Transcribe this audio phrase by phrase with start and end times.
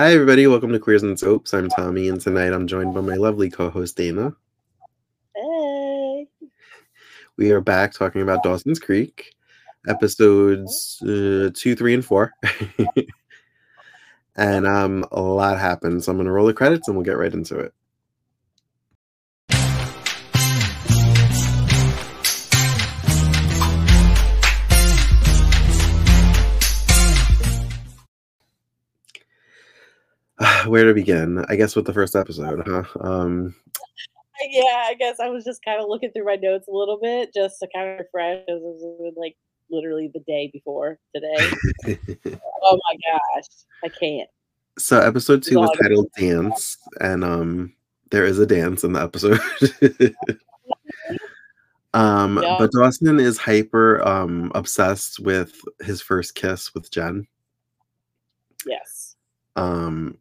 [0.00, 0.46] Hi, everybody.
[0.46, 1.52] Welcome to Queers and Soaps.
[1.52, 4.32] I'm Tommy, and tonight I'm joined by my lovely co host, Dayna.
[5.34, 6.28] Hey.
[7.36, 9.34] We are back talking about Dawson's Creek,
[9.88, 12.32] episodes uh, two, three, and four.
[14.36, 16.04] and um, a lot happened.
[16.04, 17.74] So I'm going to roll the credits and we'll get right into it.
[30.66, 31.44] Where to begin?
[31.48, 32.84] I guess with the first episode, huh?
[33.00, 33.54] Um,
[34.48, 37.32] Yeah, I guess I was just kind of looking through my notes a little bit
[37.34, 39.36] just to kind of refresh as it was like
[39.70, 41.50] literally the day before today.
[42.62, 43.44] oh my gosh,
[43.84, 44.28] I can't.
[44.78, 47.74] so episode two was titled Dance, and um,
[48.10, 49.40] there is a dance in the episode.
[51.94, 52.56] um, Yeah.
[52.58, 57.26] but Dawson is hyper um obsessed with his first kiss with Jen.
[58.66, 59.16] Yes.
[59.56, 60.18] Um,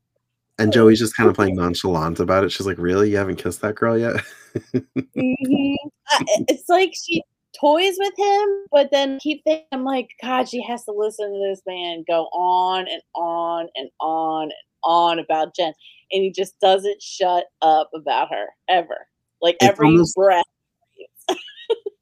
[0.60, 2.52] and Joey's just kind of playing nonchalant about it.
[2.52, 3.10] She's like, "Really?
[3.12, 4.16] You haven't kissed that girl yet?"
[4.56, 5.76] Mhm.
[6.10, 7.22] I- It's like she
[7.60, 11.50] toys with him, but then keep thinking, I'm like, God, she has to listen to
[11.50, 14.52] this man go on and on and on and
[14.84, 15.74] on about Jen.
[16.12, 19.08] And he just doesn't shut up about her ever.
[19.42, 20.46] Like It's every almost- breath.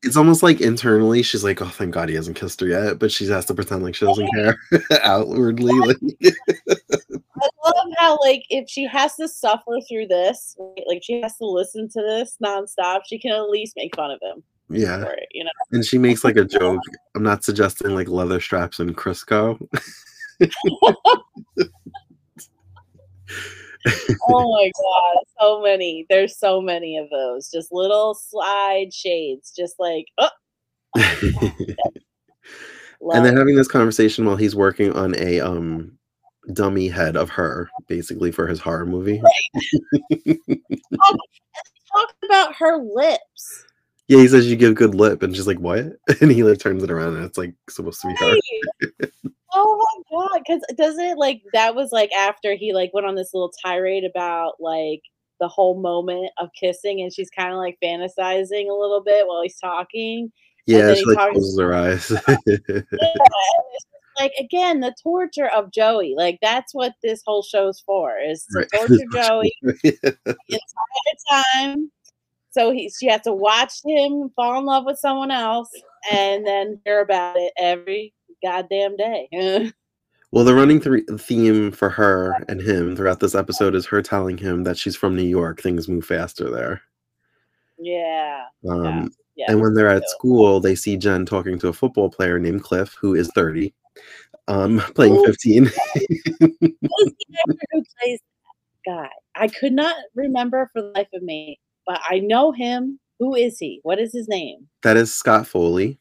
[0.05, 3.11] It's almost like internally she's like, "Oh, thank God he hasn't kissed her yet," but
[3.11, 4.57] she has to pretend like she oh doesn't care
[5.03, 5.73] outwardly.
[5.73, 5.97] Like,
[7.41, 10.55] I love how like if she has to suffer through this,
[10.87, 14.19] like she has to listen to this nonstop, she can at least make fun of
[14.21, 15.51] him yeah, it, you know.
[15.71, 16.81] and she makes like a joke.
[17.15, 19.59] I'm not suggesting like leather straps and Crisco.
[24.27, 26.05] Oh my god, so many.
[26.09, 27.49] There's so many of those.
[27.51, 30.29] Just little slide shades, just like oh
[30.95, 31.75] and
[33.25, 35.91] they're having this conversation while he's working on a um
[36.53, 39.19] dummy head of her basically for his horror movie
[41.95, 43.65] talk about her lips.
[44.07, 45.85] Yeah he says you give good lip and she's like what?
[46.21, 49.09] And he like turns it around and it's like supposed to be her.
[49.53, 53.15] Oh my god, because doesn't it like that was like after he like went on
[53.15, 55.01] this little tirade about like
[55.39, 59.41] the whole moment of kissing and she's kind of like fantasizing a little bit while
[59.41, 60.31] he's talking
[60.65, 62.09] yeah she he like closes her eyes.
[62.45, 62.83] Yeah, and
[63.73, 68.17] it's just like again the torture of joey like that's what this whole show's for
[68.17, 68.67] is to Right.
[68.73, 70.17] torture joey the
[70.49, 71.91] entire time
[72.55, 75.69] so he she has to watch him fall in love with someone else
[76.11, 79.71] and then hear about it every goddamn day.
[80.31, 84.37] Well the running three theme for her and him throughout this episode is her telling
[84.37, 86.81] him that she's from new york things move faster there.
[87.79, 88.43] Yeah.
[88.67, 92.37] Um yeah And when they're at school, they see Jen talking to a football player
[92.37, 93.73] named Cliff, who is 30,
[94.49, 95.25] um, playing Ooh.
[95.25, 95.65] 15.
[95.65, 95.71] Who's
[96.41, 96.75] the
[97.47, 99.09] actor who plays that guy?
[99.35, 103.57] I could not remember for the life of me but i know him who is
[103.59, 105.97] he what is his name that is Scott Foley.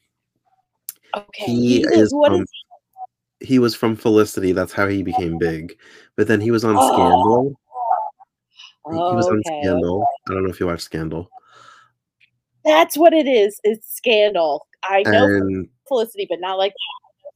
[1.15, 2.45] okay He is what is
[3.41, 4.51] he was from Felicity.
[4.53, 5.77] That's how he became big.
[6.15, 6.87] But then he was on Oh.
[6.93, 7.59] Scandal.
[8.91, 10.05] He he was on Okay, Scandal.
[10.29, 11.29] I don't know if you watched Scandal.
[12.63, 13.59] That's what it is.
[13.63, 14.67] It's scandal.
[14.83, 16.73] I know And Felicity, but not like.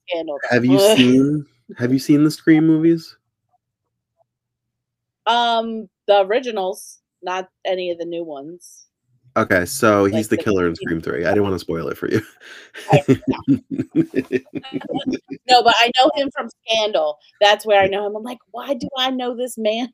[0.08, 0.38] Scandal.
[0.42, 0.56] though.
[0.56, 1.46] have you seen
[1.78, 3.16] have you seen the Scream movies?
[5.26, 8.88] um the originals, not any of the new ones?
[9.38, 11.26] Okay, so he's the the- killer in Scream 3.
[11.26, 12.22] I didn't want to spoil it for you.
[15.50, 17.18] No, but I know him from Scandal.
[17.42, 18.16] That's where I know him.
[18.16, 19.90] I'm like, why do I know this man?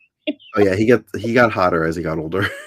[0.55, 2.47] oh yeah, he got he got hotter as he got older.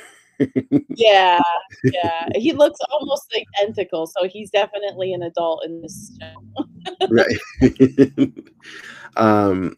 [0.91, 1.41] Yeah,
[1.83, 2.29] yeah.
[2.37, 3.25] He looks almost
[3.61, 6.65] identical, so he's definitely an adult in this show.
[7.11, 7.39] right
[9.17, 9.77] um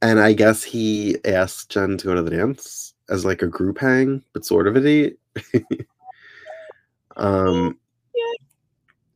[0.00, 3.78] and i guess he asked jen to go to the dance as like a group
[3.78, 5.18] hang but sort of a date.
[7.16, 7.78] Um
[8.14, 8.32] Yeah.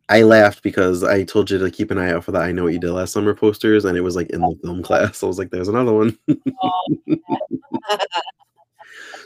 [0.09, 2.62] i laughed because i told you to keep an eye out for the i know
[2.62, 5.21] what you did last summer posters and it was like in the film class.
[5.22, 6.16] I was like there's another one.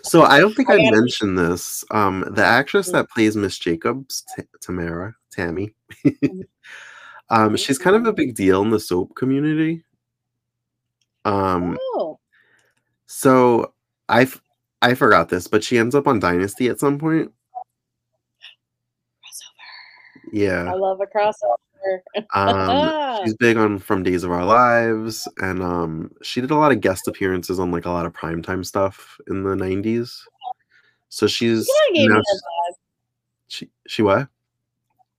[0.05, 1.85] So i don't think I i, mentioned this.
[1.91, 5.75] Um the actress that plays miss jacobs T- tamara tammy
[7.31, 9.85] um she's kind of a big deal in the soap community.
[11.25, 12.19] Um oh,
[13.07, 13.73] so
[14.09, 14.41] i f-
[14.83, 17.33] i forgot this but she ends up on dynasty at some point
[19.25, 20.33] crossover.
[20.33, 22.01] yeah I love a crossover.
[22.35, 26.73] um she's big on from days of our lives and um she did a lot
[26.73, 30.21] of guest appearances on like a lot of primetime stuff in the 90s
[31.09, 32.75] so she's She kind of gave now me that vibe.
[33.49, 34.29] she, she what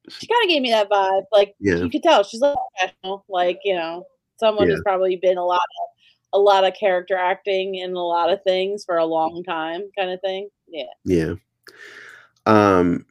[0.09, 1.23] She kind of gave me that vibe.
[1.31, 1.75] Like Yeah.
[1.75, 3.23] you could tell she's like professional.
[3.29, 4.05] Like you know,
[4.37, 4.73] someone Yeah.
[4.75, 5.89] who's probably been a lot of
[6.33, 10.11] a lot of character acting in a lot of things for a long time, kind
[10.11, 10.49] of thing.
[10.67, 10.83] Yeah.
[11.05, 11.33] Yeah.
[12.45, 13.05] Um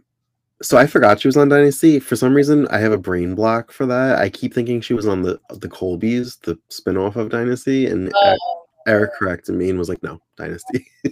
[0.63, 1.99] so I forgot she was on Dynasty.
[1.99, 4.21] For some reason, I have a brain block for that.
[4.21, 8.67] I keep thinking she was on the the Colbys, the spinoff of Dynasty, and Oh,
[8.87, 10.87] Eric corrected me and was like, "No, Dynasty."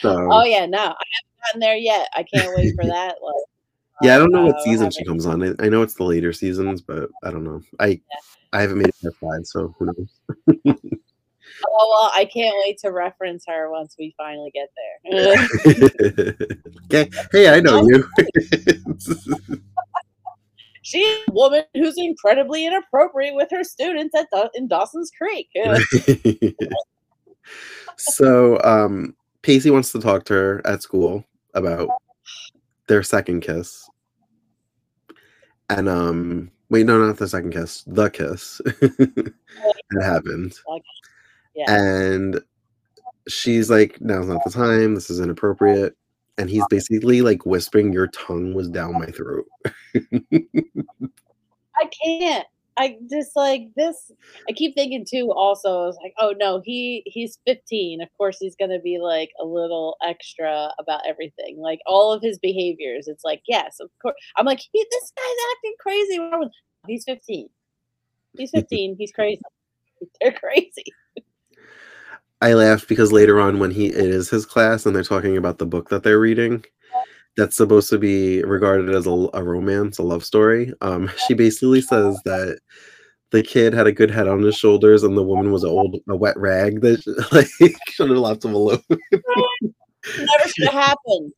[0.00, 2.08] so oh yeah, no, I haven't gotten there yet.
[2.14, 3.16] I can't wait for that.
[3.22, 3.44] Like,
[4.02, 5.42] yeah, I don't know what uh, season she comes on.
[5.42, 7.60] I, I know it's the later seasons, but I don't know.
[7.78, 8.00] I
[8.52, 10.20] I haven't made it past five, so who knows?
[11.66, 16.36] Oh well, I can't wait to reference her once we finally get there.
[16.84, 17.10] okay.
[17.30, 18.08] Hey, I know you.
[20.82, 25.48] She's a woman who's incredibly inappropriate with her students at Daw- in Dawson's Creek.
[27.96, 31.88] so um Pacey wants to talk to her at school about
[32.88, 33.88] their second kiss.
[35.70, 38.60] And um wait, no, not the second kiss, the kiss.
[38.80, 39.34] that
[40.00, 40.54] happened.
[41.54, 41.70] Yeah.
[41.70, 42.40] And
[43.28, 45.94] she's like, now's not the time, this is inappropriate.
[46.38, 49.44] And he's basically like whispering, Your tongue was down my throat.
[49.94, 52.46] I can't.
[52.78, 54.10] I just like this.
[54.48, 55.30] I keep thinking too.
[55.32, 58.00] Also, I was like, oh no, he he's 15.
[58.00, 61.58] Of course, he's gonna be like a little extra about everything.
[61.58, 63.08] Like all of his behaviors.
[63.08, 64.14] It's like, yes, of course.
[64.36, 66.18] I'm like, he, this guy's acting crazy.
[66.18, 66.52] What's wrong with-
[66.88, 67.48] He's 15.
[68.38, 68.96] He's 15.
[68.98, 69.42] he's crazy.
[70.20, 70.84] They're crazy.
[72.40, 75.58] I laughed because later on, when he it is his class and they're talking about
[75.58, 76.64] the book that they're reading,
[77.36, 80.72] that's supposed to be regarded as a, a romance, a love story.
[80.80, 82.58] Um, she basically says that
[83.30, 85.96] the kid had a good head on his shoulders and the woman was a old
[86.08, 87.02] a wet rag that
[87.32, 87.48] like
[87.88, 88.82] should have left him alone.
[89.10, 91.32] Never should have happened.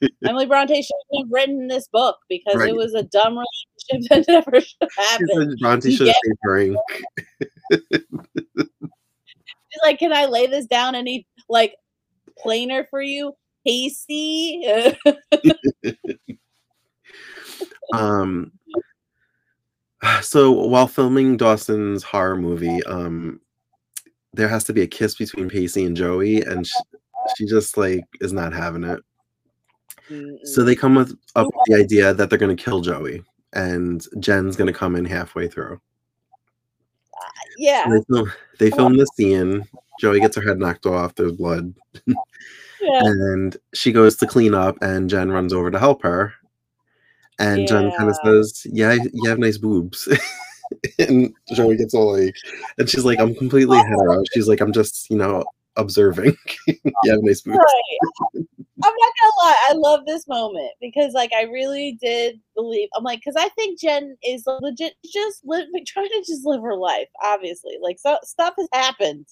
[0.26, 2.70] Emily Bronte should have written this book because Right.
[2.70, 5.56] it was a dumb relationship that never should have happened.
[5.60, 6.78] Bronte should have stayed drink.
[7.70, 8.02] She's
[9.82, 11.74] like, can I lay this down any like
[12.38, 13.34] plainer for you?
[13.64, 14.96] Pacey.
[17.92, 18.52] Um,
[20.22, 23.40] so while filming Dawson's horror movie, um,
[24.32, 26.78] there has to be a kiss between Pacey and Joey, and she,
[27.36, 29.00] she just like is not having it.
[30.44, 33.22] So they come with up with the idea that they're gonna kill Joey,
[33.52, 35.80] and Jen's gonna come in halfway through.
[37.56, 39.66] yeah, They film, they film this scene.
[40.00, 41.14] Joey gets her head knocked off.
[41.14, 41.72] There's blood,
[42.80, 43.00] yeah.
[43.04, 46.32] and she goes to clean up, and Jen runs over to help her.
[47.38, 50.08] And Jen kind of says, "Yeah, you have nice boobs."
[50.98, 52.36] and Joey gets all like,
[52.78, 53.84] and she's like, "I'm completely oh.
[53.84, 55.44] hetero." She's like, "I'm just, you know,
[55.76, 56.36] observing.
[56.66, 56.76] you
[57.06, 58.44] have nice boobs." Right.
[58.82, 63.04] I'm not gonna lie, I love this moment because like I really did believe I'm
[63.04, 67.08] like because I think Jen is legit just live trying to just live her life,
[67.22, 67.78] obviously.
[67.80, 69.26] Like so stuff has happened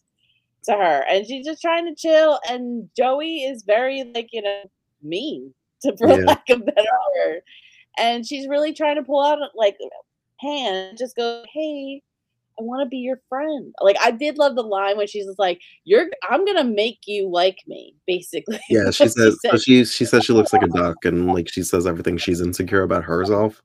[0.65, 4.63] to her and she's just trying to chill and Joey is very like, you know,
[5.03, 6.25] mean to for Yeah.
[6.25, 7.43] lack of better word.
[7.99, 9.77] And she's really trying to pull out like
[10.41, 12.03] hand, just go, Hey,
[12.59, 13.75] I want to be your friend.
[13.81, 17.29] Like I did love the line when she's just like, "You're, I'm gonna make you
[17.29, 18.61] like me," basically.
[18.69, 19.39] Yeah, she says.
[19.41, 19.63] So said.
[19.63, 22.83] she she says she looks like a duck, and like she says everything she's insecure
[22.83, 23.63] about herself.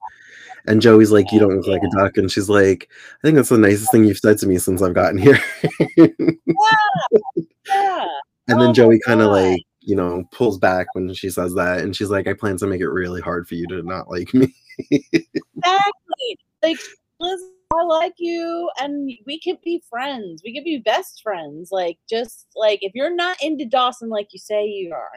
[0.68, 3.50] And Joey's like, "You don't look like a duck," and she's like, "I think that's
[3.50, 5.40] the nicest thing you've said to me since I've gotten here."
[5.98, 6.08] yeah.
[7.68, 8.08] yeah.
[8.48, 11.54] and Oh then my Joey kind of like you know pulls back when she says
[11.56, 14.10] that, and she's like, "I plan to make it really hard for you to not
[14.10, 16.38] like me." Exactly.
[16.62, 16.80] Like,
[17.20, 20.42] listen, I like you, and we could be friends.
[20.44, 21.70] We could be best friends.
[21.72, 25.12] Like, just like if you're not into Dawson, like you say you are,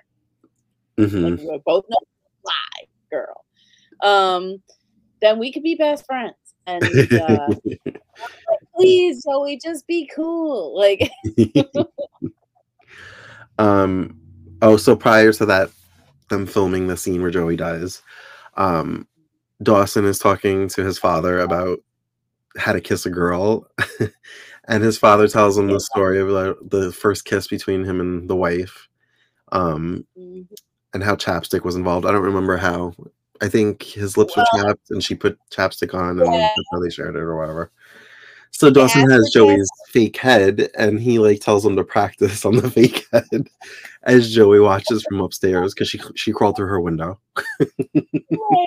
[0.96, 2.10] hmm like we both it's
[2.44, 3.44] lie, girl.
[4.02, 4.62] Um,
[5.20, 6.34] then we could be best friends.
[6.66, 7.48] And uh,
[8.76, 10.78] please, Joey, just be cool.
[10.78, 11.10] Like,
[13.58, 14.16] um.
[14.62, 15.70] Oh, so prior to that,
[16.28, 18.02] them filming the scene where Joey dies,
[18.56, 19.06] um,
[19.62, 21.80] Dawson is talking to his father about
[22.56, 23.66] how to kiss a girl,
[24.68, 28.28] and his father tells him the story of the, the first kiss between him and
[28.28, 28.88] the wife,
[29.52, 30.46] um, mhm.
[30.94, 32.06] and how chapstick was involved.
[32.06, 32.94] I don't remember how.
[33.40, 36.40] I think his lips were chapped, and she put chapstick on, and Yeah.
[36.40, 37.70] that's how they shared it or whatever.
[38.52, 42.56] So Dawson asked has Joey's fake head, and he like tells him to practice on
[42.56, 43.48] the fake head
[44.02, 47.18] as Joey watches from upstairs because she she crawled through her window.
[47.60, 48.66] right,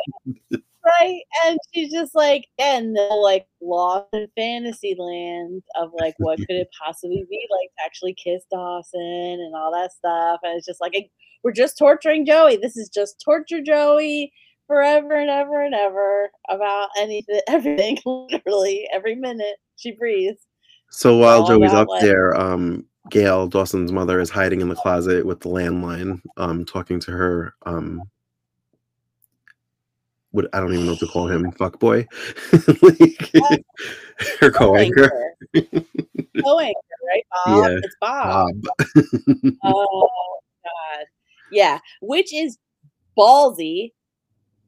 [0.99, 1.21] right.
[1.45, 6.55] And she's just like, and they're like lost in fantasy land of like what could
[6.55, 10.39] it possibly be like to actually kiss Dawson and all that stuff.
[10.43, 11.11] And it's just like
[11.43, 12.57] we're just torturing Joey.
[12.57, 14.31] This is just torture Joey
[14.67, 20.45] forever and ever and ever about anything, everything, literally every minute she breathes.
[20.89, 25.25] So while Joey's up what- there, um, Gail Dawson's mother is hiding in the closet
[25.25, 27.53] with the landline, um, talking to her.
[27.65, 28.01] Um,
[30.31, 32.07] what I don't even know what to call him, fuck boy,
[32.81, 33.29] like,
[34.39, 35.11] her co-anchor,
[35.53, 37.25] Co-anchor, right?
[37.45, 37.65] Bob?
[37.65, 38.49] Yeah, It's Bob.
[38.61, 39.53] Bob.
[39.65, 40.07] Oh
[40.63, 41.05] God.
[41.51, 41.79] Yeah.
[42.01, 42.57] Which is
[43.17, 43.91] ballsy.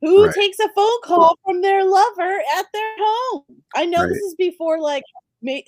[0.05, 0.35] Who Right.
[0.35, 3.43] takes a phone call from their lover at their home?
[3.75, 5.03] I know this is before like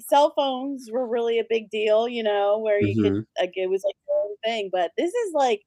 [0.08, 3.26] cell phones were really a big deal, you know, where you could Mhm.
[3.40, 4.70] like it was like the own thing.
[4.72, 5.62] But this is like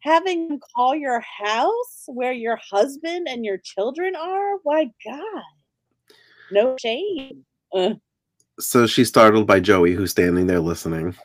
[0.00, 4.58] having them call your house where your husband and your children are.
[4.62, 5.42] Why God.
[6.50, 7.44] No shame.
[7.74, 7.94] Uh,
[8.60, 11.16] so she's startled by Joey, who's standing there listening.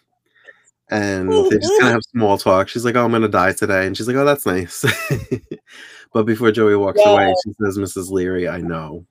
[0.92, 2.68] And they just kind of have small talk.
[2.70, 4.86] She's like, "Oh, I'm gonna die today," and she's like, "Oh, that's nice."
[6.14, 8.10] but before Joey walks away, she says, "Mrs.
[8.10, 9.06] Leery, I know,"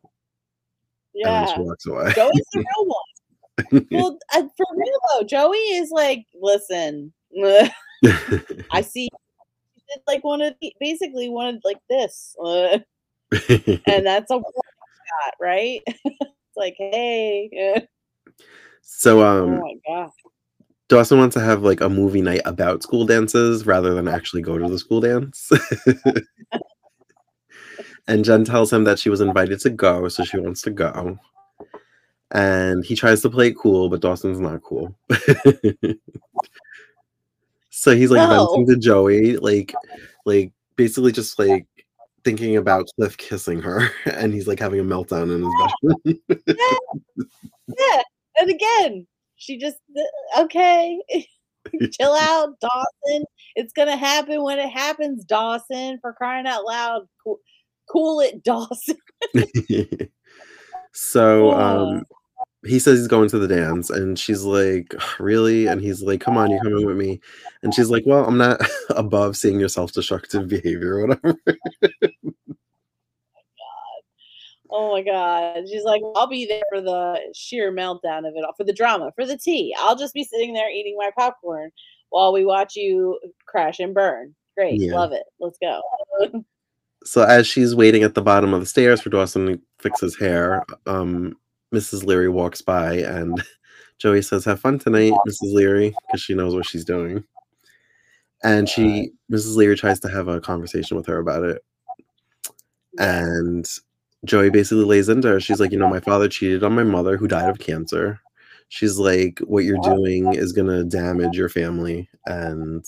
[1.14, 1.44] yeah.
[1.44, 2.12] then she walks away.
[2.14, 3.86] Joey's the real one.
[3.90, 7.12] well, uh, for real though, Joey is like, listen,
[8.70, 12.78] I see, she did like one of the, basically one of like this, uh,
[13.32, 15.82] and that's a shot, right?
[15.86, 17.86] it's like, hey,
[18.82, 20.10] so, oh um, my god,
[20.88, 24.56] Dawson wants to have like a movie night about school dances rather than actually go
[24.56, 25.50] to the school dance.
[28.08, 31.18] And Jen tells him that she was invited to go, so she wants to go.
[32.32, 34.94] And he tries to play it cool, but Dawson's not cool.
[37.70, 38.46] so he's like No.
[38.48, 39.74] venting to Joey, like,
[40.24, 41.66] like basically just like
[42.24, 45.54] thinking about Cliff kissing her, and he's like having a meltdown in his
[46.26, 46.56] bedroom.
[47.78, 48.02] yeah.
[48.40, 49.78] And again, she just
[50.36, 51.00] uh, okay,
[51.92, 53.24] chill out, Dawson.
[53.54, 55.98] It's gonna happen when it happens, Dawson.
[56.00, 57.08] For crying out loud,
[57.90, 58.96] cool, it, Dawson.
[60.92, 61.60] so Oh.
[61.60, 62.04] um
[62.66, 66.36] he says he's going to the dance and she's like really and he's like come
[66.36, 67.20] on you're coming with me
[67.62, 71.72] and she's like well i'm not above seeing your self-destructive behavior or whatever Oh
[73.34, 74.02] my god.
[74.70, 75.68] Oh my God.
[75.68, 79.12] She's like, I'll be there for the sheer meltdown of it all, for the drama,
[79.14, 79.74] for the tea.
[79.78, 81.70] I'll just be sitting there eating my popcorn
[82.10, 84.34] while we watch you crash and burn.
[84.56, 84.80] Great.
[84.80, 84.94] Yeah.
[84.94, 85.24] Love it.
[85.38, 85.80] Let's go.
[87.04, 90.16] so as she's waiting at the bottom of the stairs for dawson to fix his
[90.18, 91.36] hair um
[91.74, 93.42] mrs leery walks by and
[93.98, 97.22] joey says have fun tonight mrs leery because she knows what she's doing
[98.44, 101.62] and she mrs leery tries to have a conversation with her about it
[102.98, 103.68] and
[104.24, 105.40] Joey basically lays into her.
[105.40, 108.20] She's like, you know, my father cheated on my mother who died of cancer.
[108.68, 112.84] She's like, what you're doing is gonna damage your family, and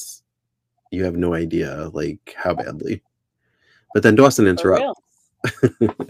[0.91, 3.03] you have no idea like how badly.
[3.95, 4.85] But then Dawson interrupts.
[5.53, 5.95] real.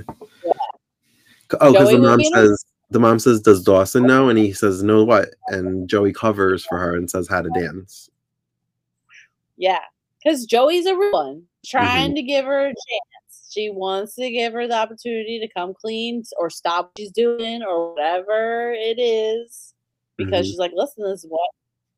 [1.60, 5.02] Oh, because the mom says the mom says, "Does Dawson know?" And he says, "No,
[5.04, 8.08] what?" And Joey covers for her and says, "How to dance."
[9.56, 9.80] Yeah.
[10.22, 11.66] Because Joey's a real one, Mm-hmm.
[11.66, 13.48] trying to give her a chance.
[13.50, 17.62] She wants to give her the opportunity to come clean or stop what she's doing
[17.64, 19.74] or whatever it is.
[20.16, 20.50] Because Mhm.
[20.50, 21.50] she's like, listen, this is what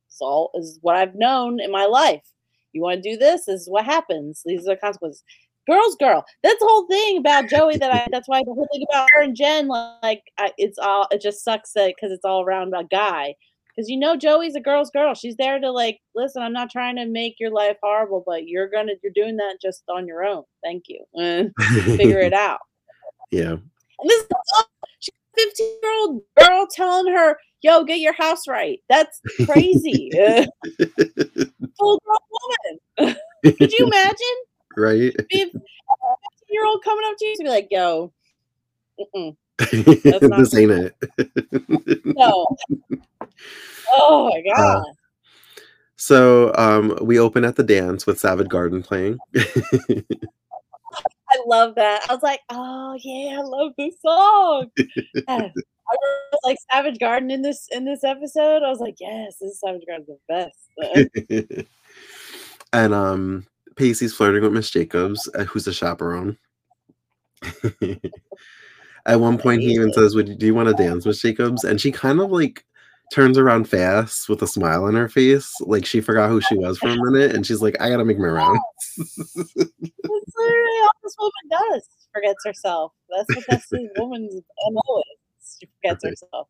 [0.08, 2.26] salt is what I've known in my life.
[2.72, 3.44] You want to do this?
[3.44, 4.42] This is what happens.
[4.46, 5.22] These are the consequences.
[5.68, 6.24] Girls, girl.
[6.42, 7.76] That's the whole thing about Joey.
[7.76, 8.08] That I.
[8.10, 11.06] That's why the whole thing about her and Jen, like, I, it's all.
[11.10, 13.34] It just sucks that because it's all around a guy.
[13.74, 15.14] Because you know Joey's a girl's girl.
[15.14, 16.42] She's there to like, listen.
[16.42, 18.94] I'm not trying to make your life horrible, but you're gonna.
[19.02, 20.42] You're doing that just on your own.
[20.64, 21.04] Thank you.
[21.96, 22.58] Figure it out.
[23.30, 23.52] yeah.
[23.52, 28.48] And this is oh, a 15 year old girl telling her, "Yo, get your house
[28.48, 30.10] right." That's crazy.
[31.78, 32.18] Full grown
[32.98, 33.16] woman.
[33.44, 34.36] Could you imagine?
[34.76, 35.14] Right.
[35.28, 35.60] Be a 15
[36.50, 38.12] year old coming up to you to be like, "Yo,
[39.72, 40.94] this ain't it.
[42.04, 42.46] no."
[43.94, 44.78] Oh my god.
[44.78, 44.82] Uh,
[45.96, 49.18] So um, we open at the dance with Savage Garden playing.
[49.36, 50.02] I
[51.46, 52.06] love that.
[52.08, 54.70] I was like, oh yeah, I love this song.
[55.28, 55.52] I remember,
[56.42, 58.62] like Savage Garden in this in this episode.
[58.62, 60.56] I was like, yes, this is Savage Garden's the best.
[62.72, 66.36] and um, Pacey's flirting with Miss Jacobs, uh, who's a chaperone.
[69.06, 71.80] At one point, he even says, "Would do you want to dance, Miss Jacobs?" And
[71.80, 72.64] she kind of like
[73.12, 76.78] turns around fast with a smile on her face, like she forgot who she was
[76.78, 78.60] for a minute, and she's like, "I gotta make my rounds."
[78.96, 79.14] That's
[79.56, 81.88] literally all this woman does.
[82.00, 82.92] She forgets herself.
[83.10, 84.34] That's what that's this woman's
[84.70, 85.58] MO is.
[85.60, 86.48] She forgets herself.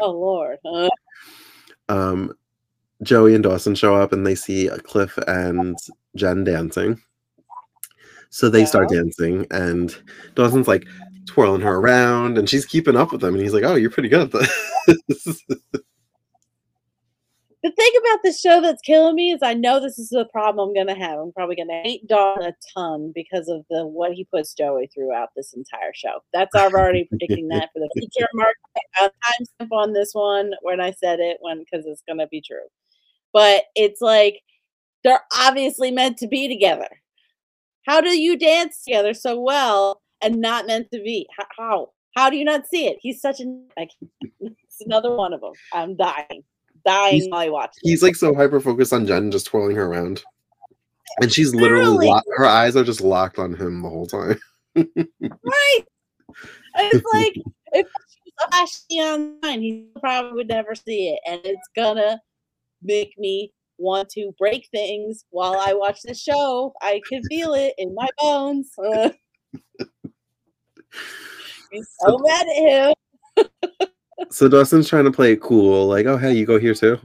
[0.00, 0.58] Oh Lord.
[0.64, 0.88] Uh,
[1.88, 2.32] um,
[3.02, 5.76] Joey and Dawson show up and they see Cliff and
[6.16, 7.00] Jen dancing.
[8.30, 9.94] So they start dancing, and
[10.36, 10.86] Dawson's like
[11.26, 13.34] twirling her around, and she's keeping up with them.
[13.34, 14.48] And he's like, "Oh, you're pretty good at
[15.08, 15.42] this."
[17.62, 20.68] The thing about this show that's killing me is I know this is the problem
[20.70, 21.18] I'm gonna have.
[21.18, 25.28] I'm probably gonna hate Don a ton because of the what he puts Joey throughout
[25.36, 26.20] this entire show.
[26.32, 28.26] That's I'm already predicting that for the future.
[28.32, 28.56] Mark
[29.02, 32.66] a timestamp on this one when I said it when because it's gonna be true.
[33.34, 34.40] But it's like
[35.04, 36.88] they're obviously meant to be together.
[37.86, 41.26] How do you dance together so well and not meant to be?
[41.58, 41.90] How?
[42.16, 42.98] How do you not see it?
[43.00, 43.66] He's such an.
[44.40, 45.52] It's another one of them.
[45.74, 46.42] I'm dying,
[46.86, 47.72] dying He's- while I watch.
[47.82, 47.90] this.
[47.90, 50.22] he's like so hyper focused on Jen, just twirling her around,
[51.20, 52.06] and she's literally Literally.
[52.08, 54.38] lo- her eyes are just locked on him the whole time.
[55.20, 55.80] Right.
[56.76, 57.34] It's like
[57.72, 58.48] if she was
[58.88, 61.20] flashing online, he probably would never see it.
[61.28, 62.20] And it's gonna
[62.82, 66.72] make me want to break things while I watch the show.
[66.82, 68.70] I can feel it in my bones.
[68.78, 69.10] Uh,
[71.72, 72.94] He's so mad at him.
[74.30, 76.98] So Dawson's trying to play it cool, like, "Oh, hey, you go here too."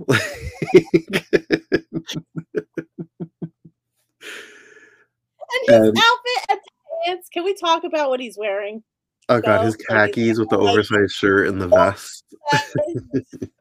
[5.68, 6.60] And his And- outfit the
[7.06, 7.28] dance.
[7.32, 8.84] Can we talk about what he's wearing?
[9.30, 12.24] oh god, his So, khakis with the oversized shirt and the vest.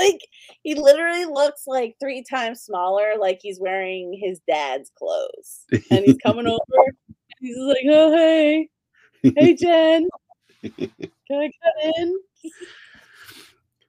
[0.00, 0.20] like
[0.62, 5.64] he literally looks like three times smaller, like he's wearing his dad's clothes.
[5.90, 6.60] And he's coming over.
[6.86, 6.94] And
[7.40, 8.68] he's like, "Oh hey,
[9.22, 10.08] hey Jen,
[10.62, 10.90] can
[11.30, 12.18] I cut in?"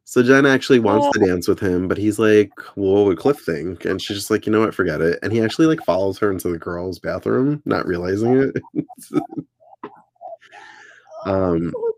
[0.09, 3.41] So Jen actually wants to dance with him, but he's like, well, what would Cliff
[3.41, 3.85] think?
[3.85, 5.19] And she's just like, you know what, forget it.
[5.21, 8.55] And he actually like follows her into the girls' bathroom, not realizing it.
[11.25, 11.93] Um, Oh,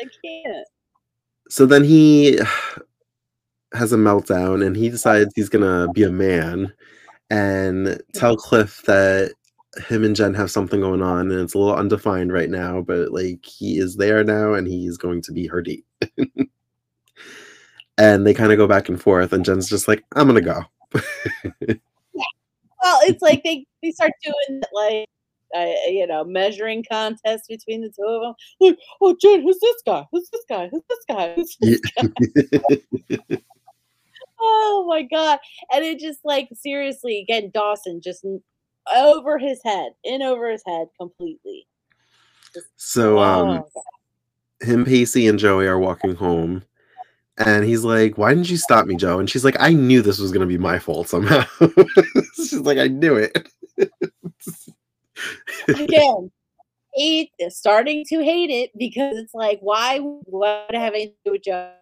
[0.00, 0.66] I can't.
[1.48, 2.38] so then he
[3.74, 6.72] has a meltdown and he decides he's gonna be a man
[7.30, 9.32] and tell Cliff that
[9.88, 13.12] him and Jen have something going on and it's a little undefined right now, but
[13.12, 15.84] like he is there now and he's going to be her date.
[17.98, 20.62] and they kind of go back and forth, and Jen's just like, I'm gonna go.
[22.84, 25.08] Well, it's like they, they start doing like
[25.56, 28.34] uh, you know measuring contests between the two of them.
[28.60, 30.04] Like, oh Jen, who's this guy?
[30.12, 30.68] Who's this guy?
[30.68, 31.34] Who's this guy?
[31.34, 31.80] Who's this
[33.30, 33.36] Yeah.
[34.46, 35.38] Oh my god!
[35.72, 38.24] And it just like seriously, again, Dawson just
[38.94, 41.66] over his head, in over his head completely.
[42.76, 43.82] so um Oh,
[44.60, 46.62] him, Pacey, and Joey are walking home.
[47.36, 49.18] And he's like, Why didn't you stop me, Joe?
[49.18, 51.44] And she's like, I knew this was gonna be my fault somehow.
[52.36, 53.48] she's like, I knew it.
[55.68, 56.30] again,
[56.94, 61.32] hate starting to hate it because it's like, why would I have anything to do
[61.32, 61.72] with Joe?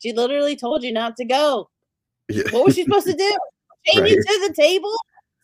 [0.00, 1.70] She literally told you not to go.
[2.34, 2.42] Yeah.
[2.52, 3.36] What was she supposed to do?
[3.86, 4.26] Chain you Right.
[4.26, 4.94] to the table?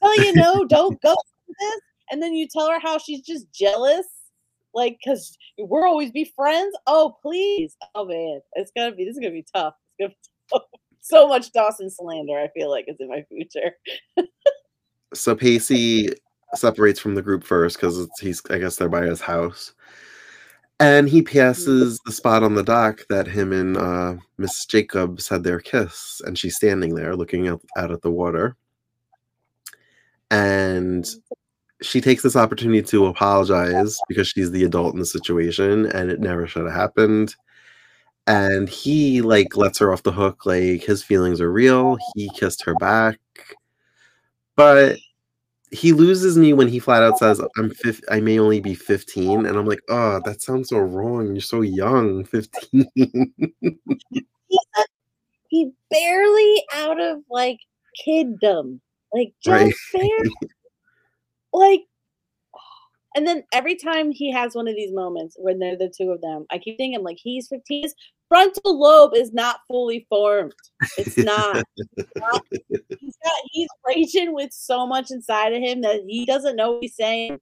[0.03, 1.15] Tell you no, don't go
[1.49, 4.07] this, and then you tell her how she's just jealous,
[4.75, 6.77] like because we're always be friends.
[6.87, 9.75] Oh please, oh man, it's gonna be this is gonna be tough.
[9.99, 10.17] It's gonna be
[10.53, 10.63] tough.
[11.01, 12.39] so much Dawson slander.
[12.39, 13.73] I feel like is in my future.
[15.15, 16.11] so Pacey
[16.55, 19.73] separates from the group first because he's I guess they're by his house.
[20.81, 25.43] And he passes the spot on the dock that him and uh, Miss Jacobs had
[25.43, 28.57] their kiss, and she's standing there looking out, out at the water.
[30.31, 31.09] And
[31.83, 36.21] she takes this opportunity to apologize because she's the adult in the situation, and it
[36.21, 37.35] never should have happened.
[38.29, 41.97] And he like lets her off the hook, like his feelings are real.
[42.15, 43.19] He kissed her back,
[44.55, 44.99] but
[45.71, 49.45] he loses me when he flat out says i'm fif- i may only be 15
[49.45, 52.91] and i'm like oh that sounds so wrong you're so young 15
[55.49, 57.59] he barely out of like
[58.07, 58.81] kiddom,
[59.13, 59.75] like just Right.
[59.93, 60.35] barely,
[61.53, 61.81] like.
[63.17, 66.21] And then every time he has one of these moments when they're the two of
[66.21, 67.89] them, I keep thinking like he's 15.
[68.29, 70.53] Frontal lobe is not fully formed.
[70.99, 71.65] It's not.
[71.97, 72.45] It's not-
[73.01, 76.83] he's got he's raging with so much inside of him that he doesn't know what
[76.83, 77.41] he's saying.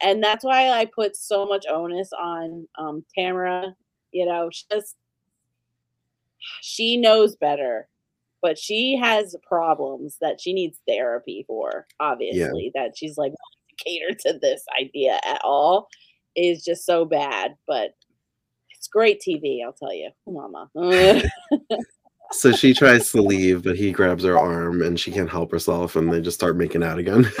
[0.00, 3.74] And that's why I put so much onus on um Tamara.
[4.12, 4.96] You know, she just
[6.62, 7.88] she knows better,
[8.40, 13.32] but she has problems that she needs therapy for, obviously, that she's like
[13.84, 15.88] cater to this idea at all
[16.36, 17.56] is just so bad.
[17.66, 17.94] But
[18.78, 20.10] it's great TV, I'll tell you.
[20.26, 20.70] Mama.
[22.32, 25.96] so she tries to leave but he grabs her arm and she can't help herself
[25.96, 27.26] and they just start making out again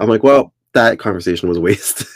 [0.00, 2.06] i'm like well that conversation was a waste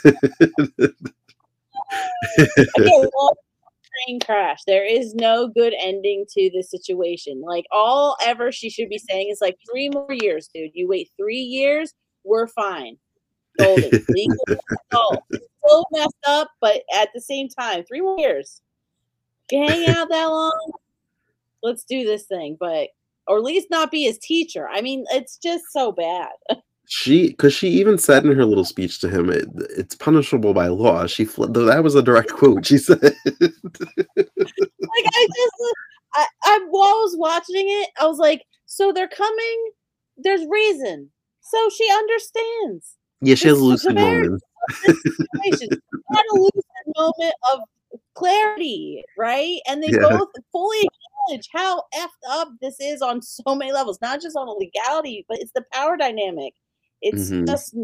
[4.05, 4.59] train crash.
[4.65, 7.41] There is no good ending to this situation.
[7.41, 10.71] Like all ever she should be saying is like three more years, dude.
[10.73, 11.93] You wait three years,
[12.23, 12.97] we're fine.
[13.59, 14.05] Golden.
[14.09, 14.37] Legal
[14.91, 15.23] adult.
[15.65, 18.61] So messed up, but at the same time, three more years.
[19.51, 20.71] You hang out that long,
[21.61, 22.57] let's do this thing.
[22.59, 22.89] But
[23.27, 24.67] or at least not be his teacher.
[24.69, 26.29] I mean, it's just so bad.
[26.85, 29.45] She, because she even said in her little speech to him, it,
[29.77, 32.65] "It's punishable by law." She though that was a direct quote.
[32.65, 35.53] She said, "Like I just,
[36.13, 39.71] I, I while I was watching it, I was like, so they're coming.
[40.17, 41.09] There's reason.
[41.41, 42.97] So she understands.
[43.21, 43.95] Yeah, she has a lucid
[44.87, 45.81] moment.
[46.13, 47.59] had a lucid moment of
[48.15, 49.59] clarity, right?
[49.67, 49.99] And they yeah.
[50.09, 50.79] both fully
[51.27, 55.25] acknowledge how effed up this is on so many levels, not just on the legality,
[55.27, 56.53] but it's the power dynamic.
[57.01, 57.45] It's mm-hmm.
[57.45, 57.75] just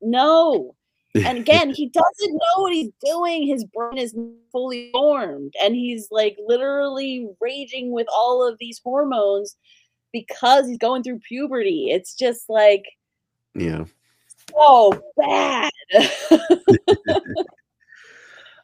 [0.00, 0.74] no.
[1.14, 3.46] And again, he doesn't know what he's doing.
[3.46, 4.16] His brain is
[4.50, 9.54] fully formed, and he's like literally raging with all of these hormones
[10.10, 11.90] because he's going through puberty.
[11.90, 12.84] It's just like,
[13.54, 13.84] yeah,
[14.54, 15.70] so bad.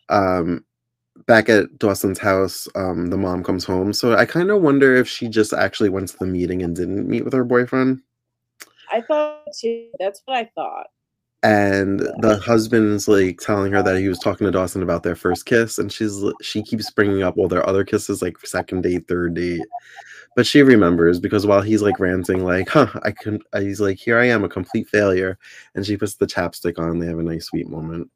[0.09, 0.65] um,
[1.27, 3.93] back at Dawson's house, um, the mom comes home.
[3.93, 7.09] So I kind of wonder if she just actually went to the meeting and didn't
[7.09, 8.03] meet with her boyfriend.
[8.91, 9.89] I thought too.
[9.99, 10.87] That's what I thought.
[11.45, 15.47] And the husband's like telling her that he was talking to Dawson about their first
[15.47, 19.35] kiss, and she's she keeps bringing up all their other kisses, like second date, third
[19.35, 19.63] date.
[20.35, 23.99] But she remembers because while he's like ranting, like, "Huh, I can," uh, he's like,
[23.99, 25.39] "Here I am, a complete failure,"
[25.77, 26.99] and she puts the chapstick on.
[26.99, 28.11] They have a nice, sweet moment.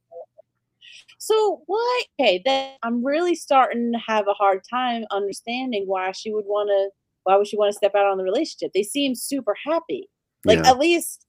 [1.18, 2.06] So what?
[2.20, 6.70] Okay, then I'm really starting to have a hard time understanding why she would want
[6.70, 6.90] to.
[7.22, 8.72] Why would she want to step out on the relationship?
[8.74, 10.08] They seem super happy.
[10.44, 10.70] Like yeah.
[10.70, 11.26] at least,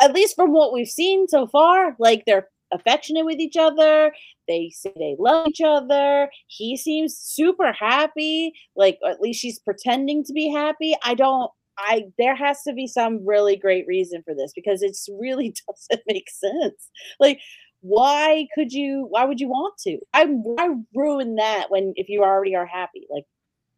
[0.00, 4.12] at least from what we've seen so far, like they're affectionate with each other.
[4.48, 6.28] They say they love each other.
[6.48, 8.52] He seems super happy.
[8.74, 10.94] Like at least she's pretending to be happy.
[11.02, 11.50] I don't.
[11.78, 15.54] I there has to be some really great reason for this because it's really
[15.90, 16.88] doesn't make sense.
[17.20, 17.40] Like
[17.80, 22.22] why could you why would you want to i why ruin that when if you
[22.22, 23.24] already are happy like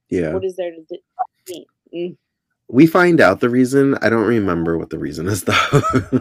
[0.08, 0.82] yeah what is there to
[1.46, 2.16] do mm.
[2.68, 3.96] We find out the reason.
[4.02, 5.82] I don't remember what the reason is though.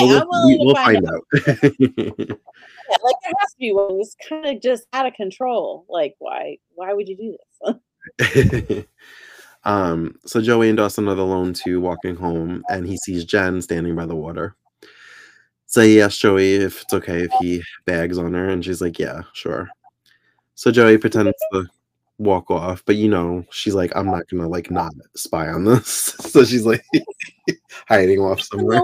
[0.00, 1.24] Okay, we'll, we, will find, find out, out.
[3.02, 3.98] like there has to be one.
[4.00, 5.86] It's kind of just out of control.
[5.88, 7.36] Like why why would you do
[8.18, 8.84] this?
[9.64, 13.96] Um so joey and dawson are alone too walking home and he sees jen standing
[13.96, 14.54] by the water.
[15.66, 18.98] So he asks Joey if it's okay if he bags on her, and she's like,
[18.98, 19.68] "Yeah, sure."
[20.54, 21.66] So Joey pretends to
[22.18, 25.88] walk off, but you know, she's like, "I'm not gonna like not spy on this,"
[26.20, 26.84] so she's like
[27.88, 28.82] hiding off somewhere.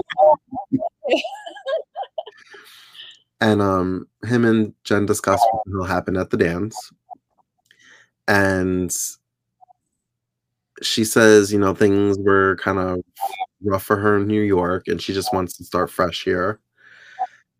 [3.41, 6.91] and um, him and Jen discuss what will happen at the dance,
[8.27, 8.95] and
[10.81, 12.99] she says, you know, things were kind of
[13.63, 16.59] rough for her in New York, and she just wants to start fresh here.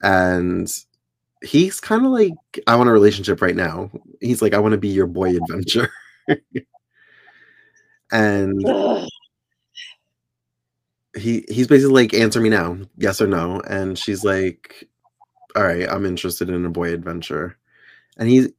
[0.01, 0.71] And
[1.43, 2.33] he's kind of like
[2.67, 3.89] i want a relationship right now.
[4.21, 5.91] He's like i want to be your boy adventure.
[8.11, 8.61] And
[11.17, 13.61] he he's basically like answer me now yes or no.
[13.61, 14.87] And she's like
[15.55, 17.57] all right i'm interested in a boy adventure.
[18.17, 18.49] And he's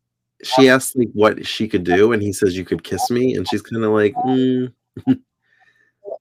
[0.43, 3.35] she asks like what she could do and he says you could kiss me.
[3.37, 4.73] And she's kind of like mm.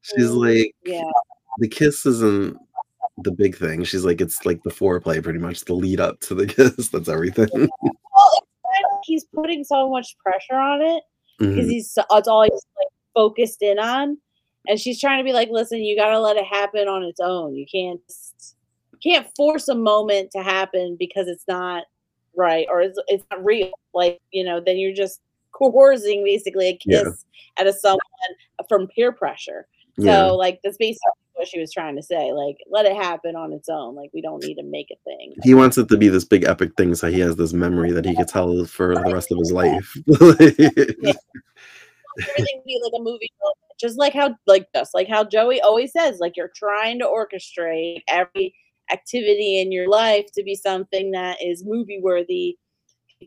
[0.01, 1.11] she's like yeah.
[1.59, 2.57] The kiss isn't
[3.19, 3.83] the big thing.
[3.83, 6.47] She's like, it's like the foreplay, pretty much the lead up to the
[6.77, 6.89] kiss.
[6.89, 7.49] That's everything.
[7.81, 8.47] well,
[9.03, 11.03] he's putting so much pressure on it
[11.37, 11.69] because mm-hmm.
[11.69, 14.17] he's it's all he's like focused in on,
[14.67, 17.19] and she's trying to be like, listen, you got to let it happen on its
[17.19, 17.55] own.
[17.55, 18.01] You can't
[18.91, 21.85] you can't force a moment to happen because it's not
[22.37, 23.71] right or it's, it's not real.
[23.93, 27.61] Like you know, then you're just coercing basically a kiss yeah.
[27.61, 27.99] at a someone
[28.67, 29.67] from peer pressure.
[29.97, 30.25] So yeah.
[30.25, 32.31] like that's basically what she was trying to say.
[32.31, 33.95] Like, let it happen on its own.
[33.95, 35.33] Like, we don't need to make a thing.
[35.43, 38.05] He wants it to be this big epic thing, so he has this memory that
[38.05, 39.93] he could tell for the rest of his life.
[42.29, 43.29] Everything be like a movie,
[43.79, 48.01] just like how, like just like how Joey always says, like you're trying to orchestrate
[48.07, 48.55] every
[48.91, 52.57] activity in your life to be something that is movie worthy,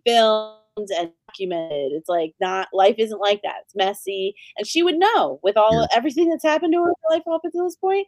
[0.07, 0.57] filmed
[0.99, 1.93] and documented.
[1.93, 3.63] It's like not life isn't like that.
[3.65, 5.97] It's messy, and she would know with all yeah.
[5.97, 8.07] everything that's happened to her life up until this point.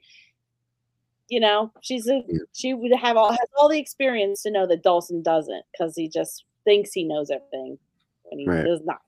[1.28, 2.38] You know, she's a yeah.
[2.52, 6.08] she would have all has all the experience to know that Dawson doesn't because he
[6.08, 7.78] just thinks he knows everything
[8.24, 8.64] when he right.
[8.64, 9.00] does not.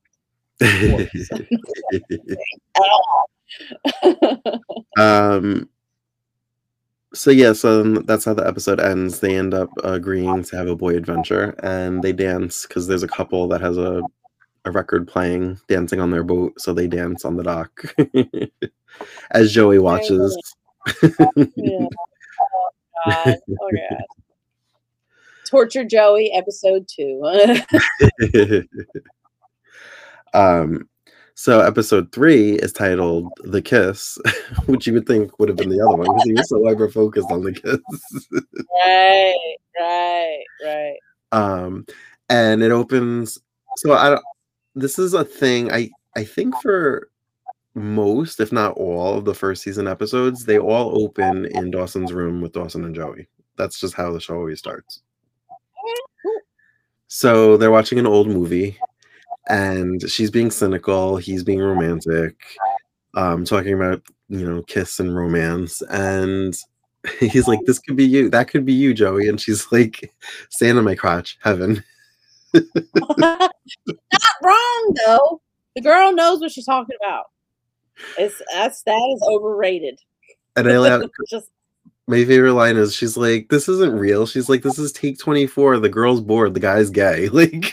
[4.98, 5.68] um
[7.14, 9.20] so yeah, so that's how the episode ends.
[9.20, 13.08] They end up agreeing to have a boy adventure, and they dance because there's a
[13.08, 14.02] couple that has a
[14.64, 16.60] a record playing, dancing on their boat.
[16.60, 17.94] So they dance on the dock
[19.30, 20.36] as Joey watches.
[21.56, 21.86] yeah.
[23.04, 23.36] Oh god.
[23.60, 24.04] Oh god.
[25.50, 27.20] Torture Joey, episode two.
[30.34, 30.88] um,
[31.34, 34.18] so episode three is titled "The Kiss,"
[34.66, 36.88] which you would think would have been the other one because he was so hyper
[36.88, 37.78] focused on the kiss.
[38.86, 40.96] right, right, right.
[41.32, 41.86] Um,
[42.28, 43.38] and it opens.
[43.76, 44.24] So I don't.
[44.74, 45.72] This is a thing.
[45.72, 47.08] I I think for
[47.74, 52.40] most, if not all, of the first season episodes, they all open in Dawson's room
[52.40, 53.28] with Dawson and Joey.
[53.56, 55.02] That's just how the show always starts.
[57.08, 58.78] So they're watching an old movie,
[59.48, 61.16] and she's being cynical.
[61.16, 62.36] He's being romantic,
[63.14, 66.56] um, talking about you know kiss and romance, and
[67.20, 68.28] he's like, "This could be you.
[68.30, 70.12] That could be you, Joey." And she's like,
[70.50, 71.82] "Stand on my crotch, heaven."
[73.18, 73.52] Not
[74.42, 75.40] wrong though.
[75.74, 77.24] The girl knows what she's talking about.
[78.18, 79.98] It's that's that is overrated.
[80.56, 81.02] And I laugh.
[81.30, 81.48] Just
[82.06, 85.46] My favorite line is she's like, "This isn't real." She's like, "This is take twenty
[85.46, 85.78] four.
[85.78, 86.54] The girl's bored.
[86.54, 87.72] The guy's gay." Like,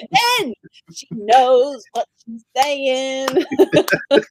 [0.00, 0.54] again,
[0.92, 3.28] she knows what she's saying.
[4.10, 4.24] Girl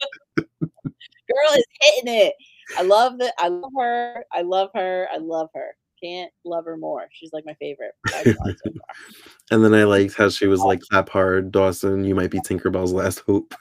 [1.55, 2.33] is hitting it.
[2.77, 3.33] I love it.
[3.37, 4.23] I love her.
[4.31, 5.07] I love her.
[5.11, 5.75] I love her.
[6.01, 7.07] Can't love her more.
[7.11, 7.93] She's like my favorite.
[8.09, 8.55] so far.
[9.51, 12.03] and then I liked how she was like, "Clap hard, Dawson.
[12.03, 13.53] You might be Tinkerbell's last hope."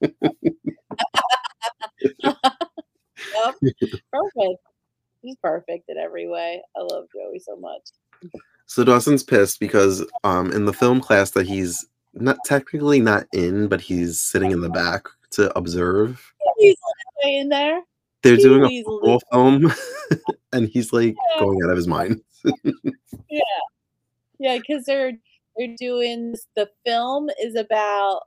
[3.44, 3.54] Yep.
[4.12, 4.60] Perfect.
[5.22, 6.62] He's perfect in every way.
[6.76, 7.82] I love Joey so much.
[8.70, 13.66] So Dawson's pissed because um in the film class that he's not technically not in,
[13.66, 16.32] but he's sitting in the back to observe.
[16.56, 16.76] He's
[17.24, 17.80] way in there.
[18.22, 19.72] They're doing a He's full film,
[20.52, 21.40] and he's like Yeah.
[21.40, 22.20] going out of his mind.
[23.28, 23.40] Yeah,
[24.38, 25.14] yeah, because they're
[25.56, 28.20] they're doing the film is about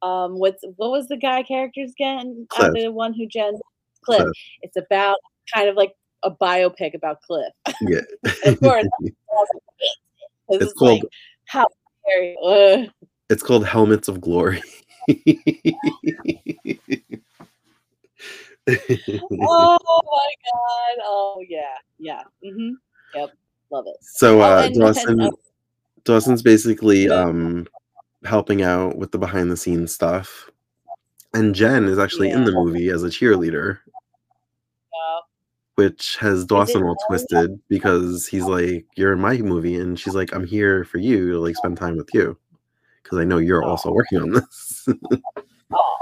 [0.00, 2.46] um what's what was the guy characters again?
[2.56, 3.58] Uh, the one who Jen
[4.02, 4.22] Cliff.
[4.22, 4.32] Cliff.
[4.62, 5.18] It's about
[5.54, 7.52] kind of like a biopic about Cliff.
[7.82, 8.00] Yeah,
[8.46, 8.86] of course,
[10.48, 11.12] it's, It's called- like
[11.46, 11.66] how
[12.02, 12.90] scary.
[13.28, 14.60] It's called Helmets of Glory.
[18.68, 20.98] oh my god!
[21.04, 21.62] Oh yeah,
[21.98, 22.22] yeah.
[22.44, 22.70] hmm
[23.14, 23.30] Yep,
[23.70, 23.96] love it.
[24.00, 25.30] so Oh, uh, and, Dawson uh,
[26.04, 27.66] Dawson's basically um
[28.24, 30.50] helping out with the behind the scenes stuff.
[31.32, 33.78] And Jen is actually in the movie as a cheerleader,
[35.80, 40.34] which has Dawson all twisted because he's like, You're in my movie, and she's like,
[40.34, 42.36] I'm here for you to like spend time with you.
[43.02, 44.86] Because I know you're also working on this.
[45.72, 45.96] oh,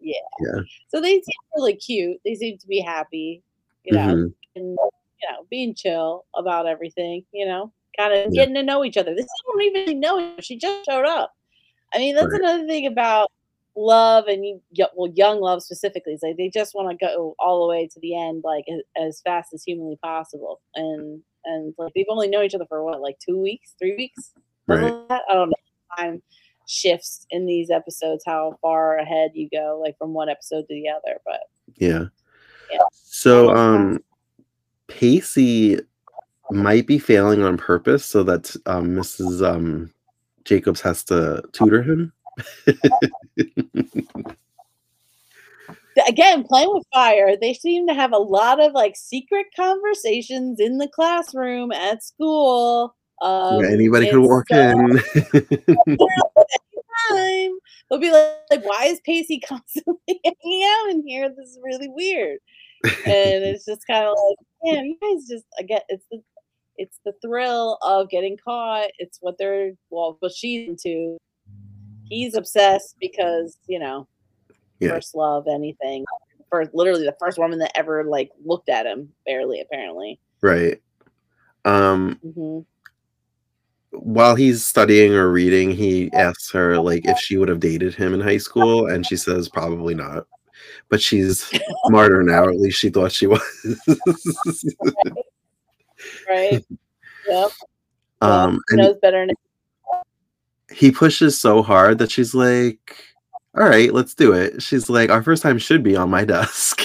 [0.00, 0.16] yeah.
[0.40, 0.60] Yeah.
[0.88, 2.18] So they seem really cute.
[2.26, 3.42] They seem to be happy,
[3.84, 4.34] you know, Mhm.
[4.56, 7.24] and you know, being chill about everything.
[7.32, 8.42] You know, kind of Yeah.
[8.42, 9.14] getting to know each other.
[9.14, 10.34] This don't even know.
[10.40, 11.32] She just showed up.
[11.94, 12.40] I mean, that's Right.
[12.42, 13.30] another thing about
[13.76, 14.60] love and you,
[14.94, 16.12] well, young love specifically.
[16.12, 18.80] Is like they just want to go all the way to the end, like as,
[18.96, 20.60] as fast as humanly possible.
[20.74, 24.32] And and like they've only known each other for what, like two weeks, three weeks.
[24.66, 24.92] Right.
[25.10, 25.54] I don't know.
[25.96, 26.22] Time
[26.66, 30.88] shifts in these episodes, how far ahead you go, like from one episode to the
[30.88, 31.18] other.
[31.24, 31.40] But
[31.76, 32.06] Yeah.
[32.70, 32.80] Yeah.
[32.92, 34.02] So um
[34.88, 35.80] Pacey
[36.50, 39.46] might be failing on purpose so that um Mrs.
[39.46, 39.92] um
[40.44, 42.12] Jacobs has to tutor him.
[46.08, 50.78] again, playing with fire, they seem to have a lot of like secret conversations in
[50.78, 52.94] the classroom at school.
[53.20, 55.00] Um, Yeah, anybody could walk so in.
[57.10, 57.58] time.
[57.88, 61.28] They'll be like, like, why is Pacey constantly hanging out in here?
[61.28, 62.38] This is really weird.
[62.84, 66.22] and it's just kind of like, damn, you guys just I get it's the
[66.76, 68.90] it's the thrill of getting caught.
[68.98, 71.18] It's what they're well, what she's into.
[72.12, 74.06] He's obsessed because you know,
[74.80, 74.90] Yeah.
[74.90, 76.04] first love, anything.
[76.50, 80.20] First, literally the first woman that ever like looked at him, barely apparently.
[80.42, 80.80] right.
[81.64, 82.60] Um hmm
[83.92, 88.14] while he's studying or reading, he asks her like if she would have dated him
[88.14, 90.24] in high school, and she says probably not.
[90.88, 91.52] But she's
[91.86, 93.42] smarter now, at least she thought she was.
[96.28, 96.64] Right.
[97.28, 97.50] yep.
[98.22, 99.26] um knows better.
[99.26, 99.36] Than,
[100.72, 102.96] he pushes so hard that she's like,
[103.56, 104.62] All right, let's do it.
[104.62, 106.84] She's like, Our first time should be on my desk.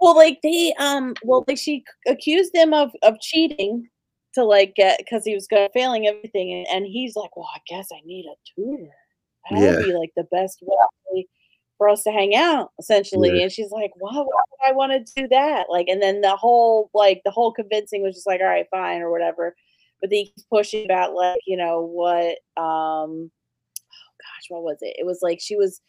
[0.00, 3.88] well, like they um, well, like she accused him of of cheating
[4.34, 7.60] to like get because he was going failing everything, and, and he's like, well, I
[7.68, 8.90] guess I need a tutor.
[9.50, 9.82] That would Yeah.
[9.82, 11.26] be like the best way
[11.78, 13.36] for us to hang out, essentially.
[13.36, 13.42] Yeah.
[13.44, 14.28] And she's like, why would
[14.66, 15.66] I want to do that?
[15.68, 19.00] Like, and then the whole like the whole convincing was just like, all right, fine,
[19.02, 19.54] or whatever.
[20.02, 24.78] But then he keeps pushing about like, you know, what um oh gosh, what was
[24.82, 24.96] it?
[24.98, 25.80] It was like she was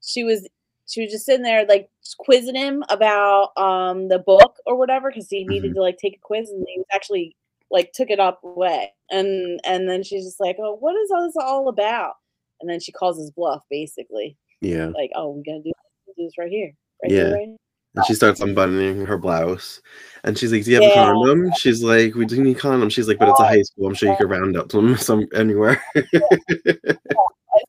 [0.00, 0.48] she was
[0.88, 1.88] she was just sitting there like
[2.18, 5.74] quizzing him about um the book or whatever because he needed Mhm.
[5.74, 7.36] to like take a quiz and he was actually
[7.70, 11.24] like took it up away and and then she's just like oh what is all
[11.24, 12.14] this all about
[12.60, 14.86] and then she calls his bluff basically Yeah.
[14.88, 15.72] like oh we're gonna do
[16.06, 17.18] this, do this right here right Yeah.
[17.26, 17.56] here right here.
[17.94, 19.80] And she starts unbuttoning her blouse.
[20.24, 21.04] And she's like, Do you have a Yeah.
[21.12, 21.52] condom?
[21.52, 22.88] She's like, We do need condom.
[22.88, 23.86] She's like, But it's a high school.
[23.86, 25.82] I'm sure you could round up some, some anywhere.
[25.94, 26.06] and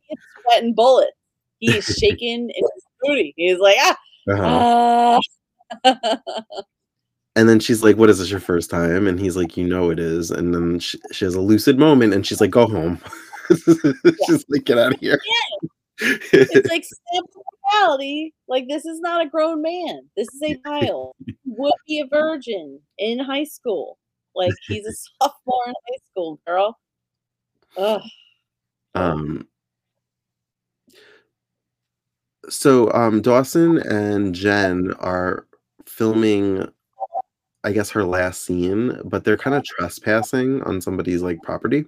[0.07, 1.11] he's sweating bullets
[1.59, 3.97] he's shaking in his booty he's like ah
[4.29, 5.19] Uh-huh.
[5.85, 6.17] ah.
[7.35, 9.07] And then she's like, What is this your first time?
[9.07, 10.29] And he's like, You know it is.
[10.29, 12.99] And then she, she has a lucid moment and she's like, Go home.
[13.49, 15.19] she's like, Get out of here.
[15.99, 16.85] it's like
[17.71, 18.31] reality.
[18.47, 20.09] Like this is not a grown man.
[20.17, 21.13] This is a child.
[21.45, 23.97] Would be a virgin in high school.
[24.35, 26.77] Like he's a sophomore in high school, girl.
[27.77, 28.01] Ugh.
[28.93, 29.47] um,
[32.49, 35.47] so um, Dawson and Jen are
[35.85, 36.67] filming,
[37.63, 41.85] I guess, her last scene, but they're kind of trespassing on somebody's like property.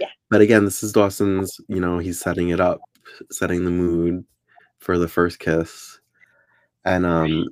[0.00, 0.08] Yeah.
[0.30, 2.80] But again, this is Dawson's, you know, he's setting it up,
[3.30, 4.24] setting the mood
[4.78, 6.00] for the first kiss.
[6.84, 7.48] And um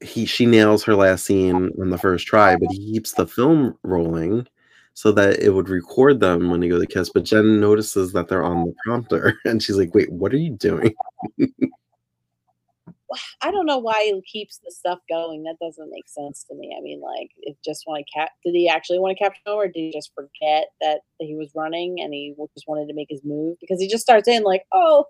[0.00, 3.78] he she nails her last scene on the first try, but he keeps the film
[3.82, 4.46] rolling
[4.94, 7.10] so that it would record them when they go to kiss.
[7.10, 10.50] But Jen notices that they're on the prompter and she's like, Wait, what are you
[10.50, 10.94] doing?
[13.42, 15.42] I don't know why he keeps the stuff going.
[15.44, 16.74] That doesn't make sense to me.
[16.76, 19.54] I mean, like, if just want to cap, did he actually want to capture him,
[19.54, 23.08] or did he just forget that he was running and he just wanted to make
[23.10, 23.56] his move?
[23.60, 25.06] Because he just starts in like, "Oh,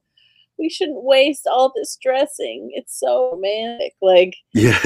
[0.59, 2.71] we shouldn't waste all this dressing.
[2.75, 4.79] It's so romantic." Like, Yeah.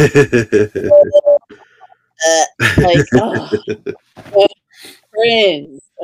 [2.27, 2.45] uh,
[2.79, 3.51] like, oh.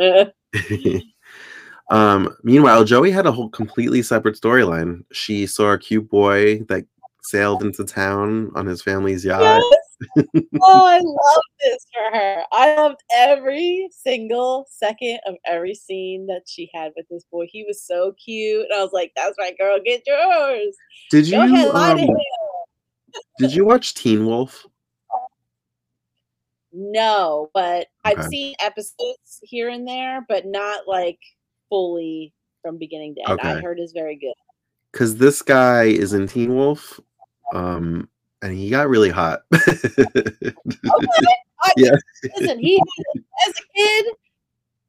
[0.00, 0.24] Uh,
[1.90, 5.04] um, meanwhile, Joey had a whole completely separate storyline.
[5.12, 6.84] She saw a cute boy that
[7.22, 9.40] sailed into town on his family's yacht.
[9.40, 9.92] yes.
[10.60, 12.42] oh, I love this for her.
[12.52, 17.46] I loved every single second of every scene that she had with this boy.
[17.48, 18.66] He was so cute.
[18.68, 20.74] And I was like, that's right, girl, get yours.
[21.10, 21.98] Did you ahead, um,
[23.38, 24.66] did you watch Teen Wolf?
[26.72, 31.18] No, but I've seen episodes here and there, but not like
[31.68, 32.32] fully
[32.62, 33.40] from beginning to end.
[33.42, 34.32] I heard is very good.
[34.90, 36.98] Because this guy is in Teen Wolf,
[37.52, 38.08] um,
[38.42, 39.42] and he got really hot.
[39.54, 41.34] Okay.
[41.64, 41.94] I, Yeah.
[42.36, 44.06] Listen, he had, as a kid,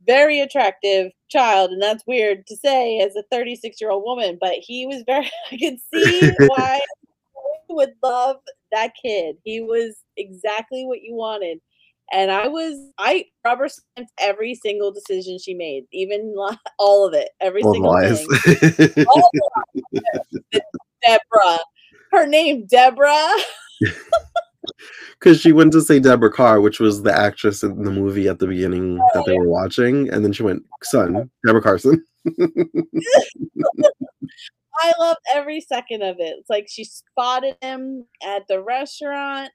[0.07, 4.55] very attractive child, and that's weird to say as a 36 year old woman, but
[4.59, 5.29] he was very.
[5.51, 6.81] I could see why
[7.69, 8.37] you would love
[8.71, 9.37] that kid.
[9.43, 11.59] He was exactly what you wanted.
[12.11, 16.35] And I was, I rubber stamped every single decision she made, even
[16.79, 18.25] all of it, every All single lies.
[18.25, 19.05] thing.
[19.07, 19.49] All the
[20.51, 20.61] lies.
[21.01, 21.59] Deborah,
[22.13, 23.29] her name Deborah.
[25.19, 28.39] Because she went to say Deborah Kerr, which was the actress in the movie at
[28.39, 32.05] the beginning that they were watching, and then she went, "Son, Deborah Carson."
[34.81, 36.35] I loved every second of it.
[36.39, 39.51] It's like she spotted him at the restaurant.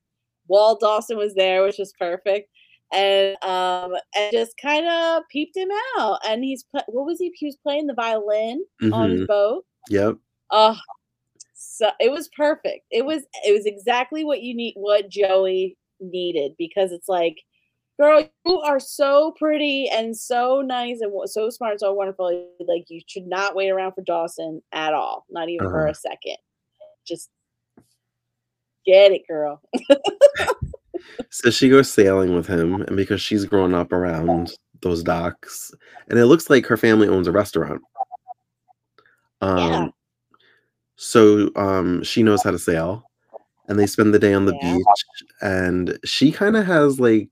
[0.46, 2.48] Walt Dawson was there, which was perfect,
[2.92, 5.68] and um, and just kind of peeped him
[5.98, 6.18] out.
[6.26, 7.30] And he's pla- what was he?
[7.34, 9.26] He was playing the violin on his Mhm.
[9.26, 9.64] boat.
[9.90, 10.16] Yep.
[10.50, 10.76] Oh,
[11.78, 12.84] so it was perfect.
[12.90, 17.36] It was it was exactly what you need, what Joey needed, because it's like,
[18.00, 22.48] girl, you are so pretty and so nice and so smart, so wonderful.
[22.60, 25.90] Like you should not wait around for Dawson at all, not even for Uh-huh.
[25.90, 26.36] a second.
[27.06, 27.30] Just
[28.84, 29.62] get it, girl.
[31.30, 35.72] So she goes sailing with him, and because she's grown up around those docks,
[36.08, 37.82] and it looks like her family owns a restaurant.
[39.40, 39.88] Um, Yeah.
[41.00, 43.04] So um, she knows how to sail,
[43.68, 44.74] and they spend the day on the Yeah.
[44.76, 45.04] beach.
[45.40, 47.28] And she kind of has like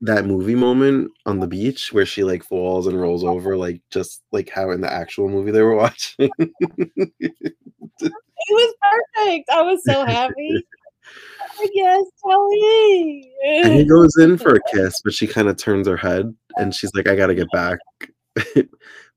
[0.00, 4.22] that movie moment on the beach where she like falls and rolls over, like just
[4.30, 6.30] like how in the actual movie they were watching.
[6.38, 7.52] It
[8.50, 9.50] was perfect.
[9.50, 10.64] I was so happy.
[11.58, 13.32] Oh, yes, Joey.
[13.64, 16.74] and he goes in for a kiss, but she kind of turns her head and
[16.74, 17.78] she's like, I gotta get back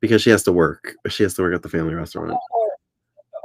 [0.02, 0.96] because she has to work.
[1.08, 2.38] She has to work at the family restaurant.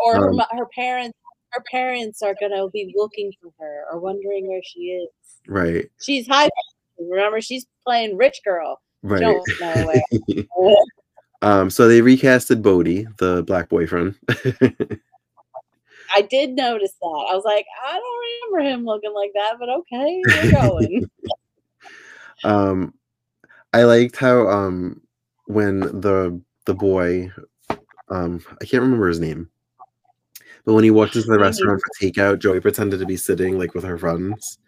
[0.05, 1.17] Or her, Um, her parents
[1.53, 5.09] her parents are gonna be looking for her or wondering where she is.
[5.49, 6.49] Right, She's high.
[6.99, 8.81] Remember, she's playing rich girl.
[9.03, 9.21] right.
[9.21, 10.47] Don't
[11.43, 14.15] um, so they recasted Bodie, the black boyfriend.
[16.15, 17.27] I did notice that.
[17.31, 21.09] I was like, I don't remember him looking like that, but okay, we're going.
[22.45, 22.95] um,
[23.73, 25.01] I liked how um
[25.47, 27.31] when the the boy
[28.09, 29.49] Um, I can't remember his name.
[30.65, 33.75] But when he walked into the restaurant for takeout, Joey pretended to be sitting like
[33.75, 34.59] with her friends.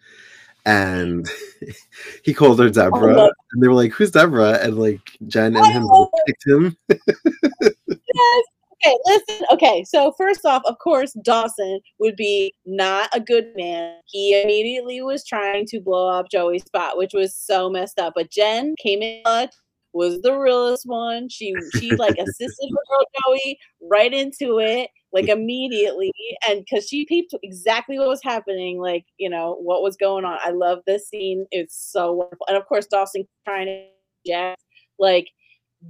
[0.65, 1.29] And
[2.23, 3.29] he called her Deborah.
[3.51, 4.59] and they were like, Who's Deborah?
[4.61, 5.87] And like Jen and I him
[6.25, 6.77] picked him.
[6.89, 8.43] yes.
[8.85, 9.45] Okay, listen.
[9.51, 13.99] Okay, so first off, of course, Dawson would be not a good man.
[14.05, 18.13] He immediately was trying to blow up Joey's spot, which was so messed up.
[18.15, 19.53] But Jen came in clutch,
[19.93, 21.29] was the realest one.
[21.29, 23.57] She she like assisted her girl Joey
[23.89, 26.11] right into it, like immediately,
[26.47, 30.37] and because she peeped exactly what was happening, like you know what was going on.
[30.43, 31.45] I love this scene.
[31.51, 33.85] It's so wonderful, and of course Dawson trying to
[34.25, 34.57] jack
[34.99, 35.29] like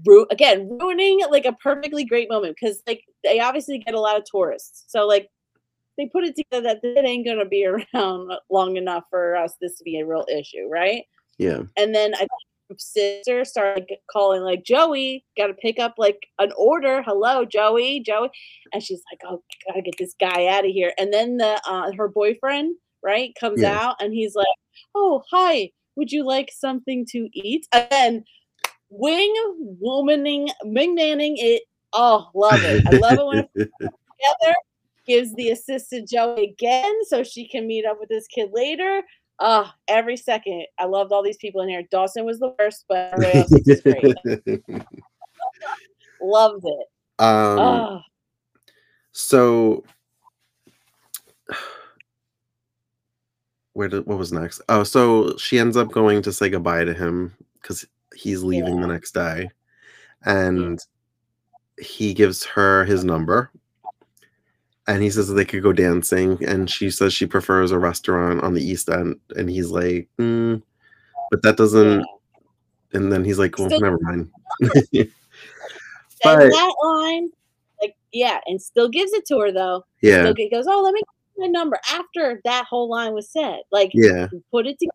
[0.06, 4.18] ru- again ruining like a perfectly great moment because like they obviously get a lot
[4.18, 5.30] of tourists so like
[5.98, 9.78] they put it together that it ain't gonna be around long enough for us this
[9.78, 11.04] to be a real issue right
[11.38, 11.62] Yeah.
[11.78, 12.30] and then i think
[12.78, 17.02] sister started like, calling like joey gotta pick up like an order.
[17.04, 18.30] Hello joey joey.
[18.74, 20.94] And she's like oh gotta get this guy out of here.
[20.98, 23.78] And then the uh her boyfriend right comes Yeah.
[23.80, 24.48] out and he's like
[24.96, 27.68] oh hi would you like something to eat?
[27.72, 28.24] And then
[28.90, 29.34] wing
[29.84, 32.84] womaning Ming Nanning it oh love it.
[32.88, 34.56] I love it when together.
[35.06, 39.04] Gives the assistant joey again so she can meet up with this kid later
[39.40, 40.66] uh every second.
[40.80, 41.84] I loved all these people in here.
[41.92, 44.84] Dawson was the worst but everybody else was great.
[46.22, 46.88] Loved it.
[47.20, 48.02] Um, oh
[49.14, 49.84] so
[53.74, 54.62] where did what was next?
[54.68, 58.88] Oh, so she ends up going to say goodbye to him because he's leaving the
[58.88, 59.50] next day,
[60.26, 60.80] and
[61.80, 63.52] he gives her his number,
[64.88, 68.44] and he says that they could go dancing, and she says she prefers a restaurant
[68.44, 70.62] on the east end, and he's like, "Mm,
[71.32, 72.06] but that doesn't.
[72.94, 74.30] And then he's like, well, Still- never mind.
[76.24, 77.30] But- that line
[77.82, 81.02] like yeah and still gives it to her though yeah, Still goes oh let me
[81.02, 84.28] get my number after that whole line was said like yeah.
[84.50, 84.94] put it together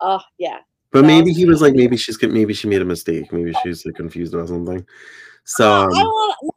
[0.00, 0.60] oh yeah
[0.92, 3.30] But That maybe was he was like, maybe she's maybe she made a mistake.
[3.32, 4.86] Maybe she's like confused about something.
[5.44, 6.54] So I um, don't,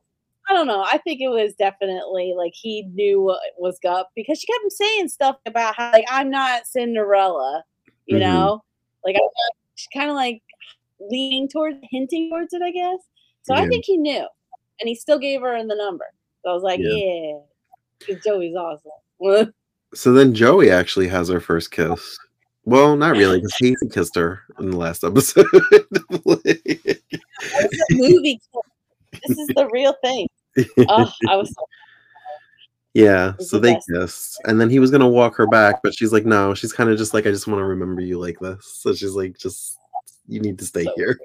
[0.49, 0.83] I don't know.
[0.83, 5.07] I think it was definitely like he knew what was up because she kept saying
[5.09, 7.63] stuff about how like I'm not Cinderella,
[8.07, 8.21] you Mhm.
[8.21, 8.63] know,
[9.05, 10.41] like I'm not, she's kind of like
[10.99, 12.99] leaning towards, hinting towards it, I guess.
[13.43, 14.27] So I think he knew,
[14.79, 16.05] and he still gave her the number.
[16.43, 17.37] So I was like, Yeah.
[18.07, 19.53] yeah, Joey's awesome.
[19.93, 22.17] so then Joey actually has her first kiss.
[22.65, 25.45] Well, not really, because Casey kissed her in the last episode.
[27.91, 28.39] Movie.
[29.27, 30.27] This is the real thing.
[30.89, 31.65] Oh, I was so
[32.93, 33.89] yeah, so the they best.
[33.93, 36.53] kissed, and then he was gonna walk her back, but she's like, no.
[36.53, 38.79] She's kind of just like, I just want to remember you like this.
[38.81, 39.77] So she's like, just
[40.27, 41.19] you need to stay So here.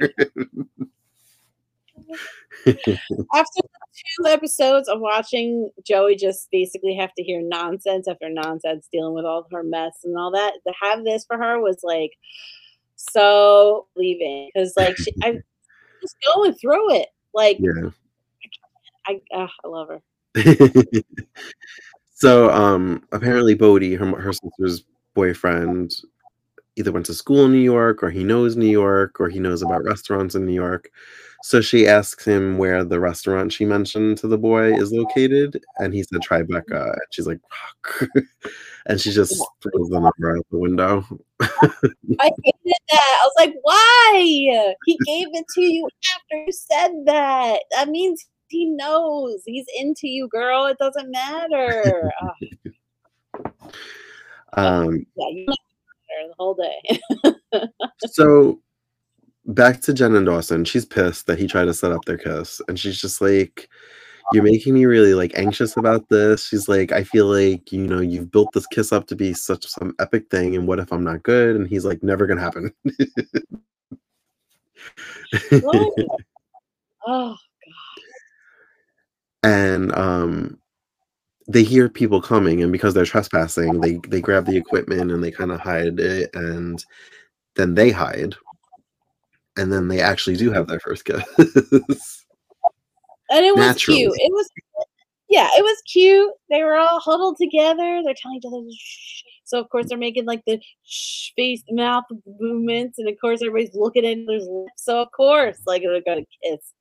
[3.34, 3.60] after
[4.18, 9.24] two episodes of watching Joey just basically have to hear nonsense after nonsense, dealing with
[9.24, 12.12] all her mess and all that, to have this for her was like
[12.96, 15.38] so leaving because like she, I
[16.00, 17.08] just going through it.
[17.32, 17.90] Like yeah.
[19.06, 20.02] I, uh, I love her.
[22.14, 24.84] so um apparently Bodie, her her sister's
[25.14, 25.94] boyfriend,
[26.76, 29.62] either went to school in New York or he knows New York or he knows
[29.62, 30.90] about restaurants in New York.
[31.44, 35.92] So she asks him where the restaurant she mentioned to the boy is located, and
[35.92, 36.92] he said Tribeca.
[36.92, 38.08] And she's like, fuck.
[38.86, 41.04] and she just throws the number out the window.
[41.42, 41.50] I
[42.18, 43.18] hated that.
[43.20, 44.74] I was like, why?
[44.86, 45.86] He gave it to you
[46.16, 47.60] after you said that.
[47.72, 48.24] That means
[48.54, 50.66] he knows he's into you, girl.
[50.66, 52.10] It doesn't matter.
[54.56, 57.00] Um yeah, you matter the whole day.
[58.06, 58.60] so
[59.46, 60.64] back to Jen and Dawson.
[60.64, 63.68] She's pissed that he tried to set up their kiss, and she's just like,
[64.32, 68.00] "You're making me really like anxious about this." She's like, "I feel like you know
[68.00, 71.02] you've built this kiss up to be such some epic thing, and what if I'm
[71.02, 72.72] not good?" And he's like, "Never gonna happen."
[77.06, 77.36] Oh,
[79.44, 80.58] and um,
[81.46, 85.30] they hear people coming, and because they're trespassing, they they grab the equipment and they
[85.30, 86.84] kind of hide it, and
[87.54, 88.34] then they hide,
[89.56, 91.22] and then they actually do have their first kiss.
[91.38, 93.98] and it was Naturally.
[93.98, 94.14] cute.
[94.16, 94.48] It was,
[95.28, 96.32] yeah, it was cute.
[96.48, 98.00] They were all huddled together.
[98.02, 99.22] They're telling each other, shh.
[99.46, 102.04] So of course they're making like the shh face mouth
[102.40, 104.72] movements, and of course everybody's looking at their lips.
[104.78, 106.72] So of course, like they're gonna kiss.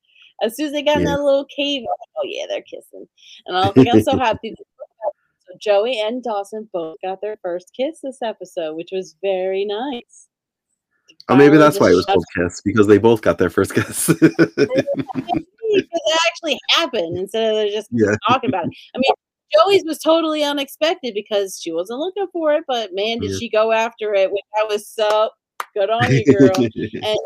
[0.41, 3.07] As soon as they got in that little cave, like, oh yeah, they're kissing.
[3.45, 4.53] And I was like, I'm so happy.
[4.57, 10.27] So Joey and Dawson both got their first kiss this episode, which was very nice.
[11.29, 14.09] Oh, maybe that's why it was called Kiss because they both got their first kiss.
[14.21, 18.15] it actually happened instead of just yeah.
[18.27, 18.73] talking about it.
[18.95, 19.11] I mean,
[19.53, 23.37] Joey's was totally unexpected because she wasn't looking for it, but man, did Yeah.
[23.37, 24.31] she go after it?
[24.31, 25.29] Which I was so
[25.73, 26.51] good on you, girl.
[26.55, 27.19] and uh, the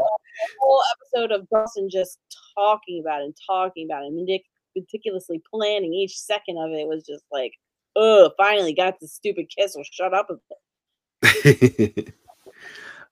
[0.60, 2.20] whole episode of Dawson just
[2.56, 4.46] talking about it and talking about it, and metic-
[4.76, 7.54] meticulously planning each second of it was just like,
[7.96, 9.76] oh, finally got the stupid kiss.
[9.76, 10.30] Will shut up.
[10.30, 12.14] a bit.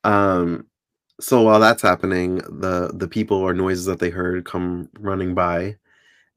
[0.04, 0.66] um
[1.20, 5.76] so while that's happening the the people or noises that they heard come running by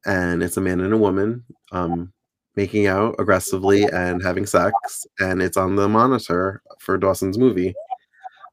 [0.06, 2.12] and it's a man and a woman um
[2.56, 4.72] making out aggressively and having sex
[5.18, 7.74] and it's on the monitor for dawson's movie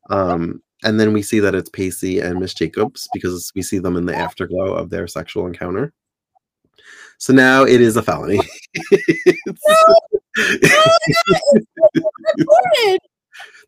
[0.09, 3.95] um and then we see that it's pacey and miss jacobs because we see them
[3.95, 5.93] in the afterglow of their sexual encounter.
[7.17, 8.41] So now it is a felony.
[9.47, 9.75] No,
[12.37, 12.99] Recorded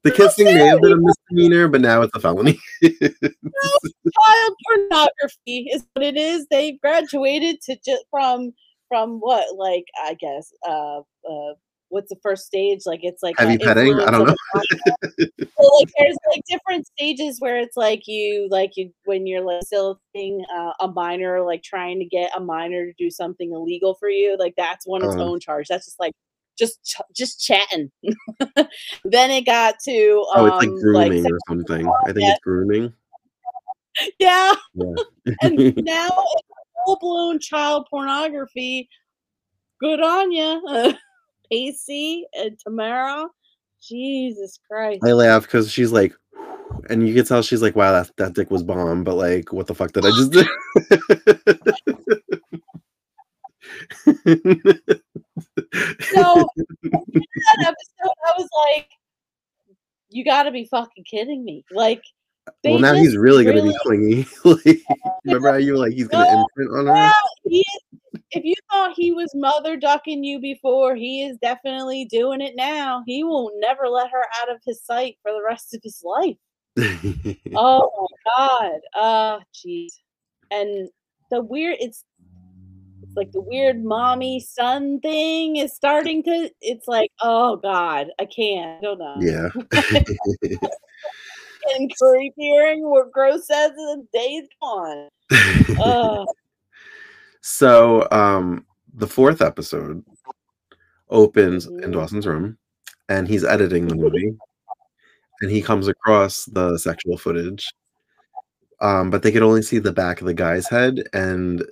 [0.03, 2.59] the kissing may have been a misdemeanor but now it's a felony.
[2.83, 6.47] Child pornography is what it is.
[6.49, 8.53] They've graduated to just from
[8.88, 11.53] from what like I guess uh uh
[11.89, 12.81] what's the first stage?
[12.85, 13.93] Like it's like Heavy petting?
[13.99, 14.35] I don't know.
[14.55, 20.43] like there's like different stages where it's like you like you when you're like facilitating
[20.55, 24.35] uh, a minor like trying to get a minor to do something illegal for you
[24.38, 25.23] like that's one its Uh-huh.
[25.23, 25.67] own charge.
[25.67, 26.13] That's just like
[26.57, 27.91] just ch- just chatting.
[29.05, 31.88] Then it got to oh it's like um, grooming sex- or something.
[31.88, 32.93] I think it's grooming.
[34.19, 34.53] Yeah.
[34.75, 34.93] Yeah.
[35.41, 36.47] And now it's
[36.85, 38.88] full blown child pornography.
[39.79, 40.61] Good on you,
[41.51, 43.27] Pacey and Tamara.
[43.81, 45.01] Jesus Christ!
[45.05, 46.13] I laugh because she's like,
[46.89, 49.67] and you can tell she's like, wow, that, that dick was bomb, but like, what
[49.67, 50.43] the fuck did I just do?
[56.01, 56.49] So
[56.83, 58.89] that episode, I was like,
[60.09, 62.03] "You got to be fucking kidding me!" Like,
[62.63, 64.27] they well, now he's just really gonna be clingy.
[64.43, 64.81] like,
[65.23, 67.13] remember how you were like, he's gonna No, imprint on her?
[67.45, 72.41] He is, if you thought he was mother ducking you before, he is definitely doing
[72.41, 73.03] it now.
[73.05, 76.37] He will never let her out of his sight for the rest of his life.
[77.55, 78.79] Oh my god.
[78.93, 79.93] Uh jeez.
[80.51, 80.89] And
[81.31, 82.03] the weird it's
[83.01, 88.25] it's like the weird mommy son thing is starting to it's like, oh god, I
[88.25, 88.79] can't.
[88.79, 89.19] I don't know.
[89.21, 89.49] yeah.
[91.76, 95.09] And creepier and more gross as the days gone.
[95.84, 96.26] Uh,
[97.41, 100.03] so, um, the fourth episode
[101.09, 101.93] opens in Mhm.
[101.93, 102.57] Dawson's room,
[103.09, 104.36] and he's editing the movie,
[105.41, 107.70] and he comes across the sexual footage.
[108.82, 111.65] Um, but they could only see the back of the guy's head, and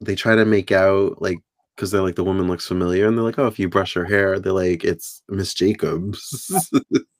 [0.00, 1.38] they try to make out like
[1.74, 4.04] because they're like the woman looks familiar, and they're like, oh, if you brush her
[4.04, 6.70] hair, they're like it's Miss Jacobs.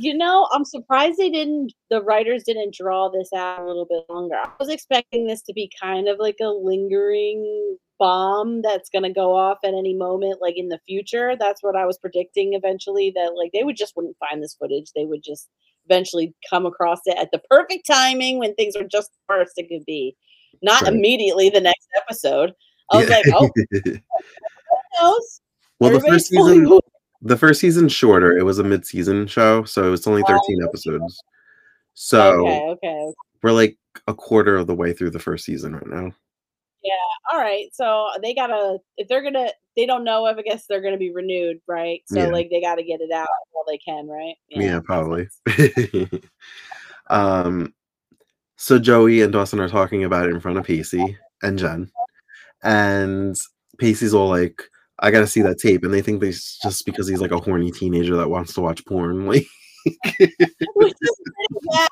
[0.00, 4.04] you know, I'm surprised they didn't the writers didn't draw this out a little bit
[4.08, 4.36] longer.
[4.36, 9.10] I was expecting this to be kind of like a lingering bomb that's going to
[9.12, 11.34] go off at any moment like in the future.
[11.38, 14.90] That's what I was predicting eventually that like they would just wouldn't find this footage.
[14.94, 15.48] They would just
[15.88, 19.68] eventually come across it at the perfect timing when things were just the worst it
[19.68, 20.16] could be.
[20.62, 20.92] Not Right.
[20.92, 22.52] immediately the next episode.
[22.92, 23.16] I was Yeah.
[23.16, 23.92] like, oh, who
[25.00, 25.40] knows?
[25.80, 26.78] well, the first season.
[27.22, 28.36] The first season's shorter.
[28.36, 31.22] It was a mid-season show, so it's only 13 episodes.
[31.94, 33.12] So okay, okay.
[33.42, 36.12] we're like a quarter of the way through the first season right now.
[36.82, 36.94] Yeah.
[37.32, 40.80] All right so they gotta if they're gonna they don't know if i guess they're
[40.80, 42.28] gonna be renewed right so Yeah.
[42.28, 45.28] like they gotta get it out while they can right Yeah, makes probably.
[47.10, 47.74] um,
[48.56, 51.90] so Joey and Dawson are talking about it in front of Pacey and Jen,
[52.62, 53.36] and
[53.78, 54.62] Pacey's all like,
[55.00, 57.38] "I gotta see that tape," and they think they s- just because he's like a
[57.40, 59.26] horny teenager that wants to watch porn.
[59.26, 59.46] Like,
[60.74, 61.88] which is pretty bad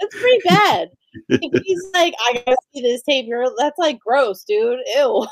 [0.00, 0.88] that's pretty bad
[1.28, 5.26] if he's like i gotta see this tape you're that's like gross dude ew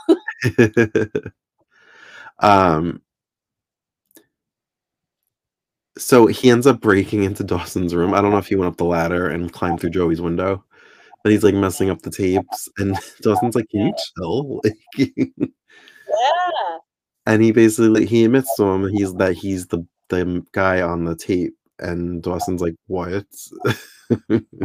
[2.41, 3.03] um,
[5.99, 8.15] so he ends up breaking into Dawson's room.
[8.15, 10.65] I don't know if he went up the ladder and climbed through Joey's window,
[11.23, 16.79] but he's like messing up the tapes, and Dawson's like, "Can you chill?" Like, yeah
[17.27, 21.15] and he basically he admits to him he's that he's the the guy on the
[21.15, 23.27] tape, and Dawson's like, "What?"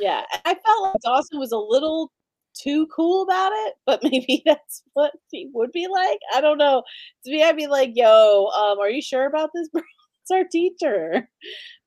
[0.00, 2.10] yeah and i felt like dawson was a little
[2.54, 6.82] too cool about it but maybe that's what he would be like i don't know
[7.24, 9.82] to me i'd be like yo um are you sure about this bro
[10.22, 11.28] it's our teacher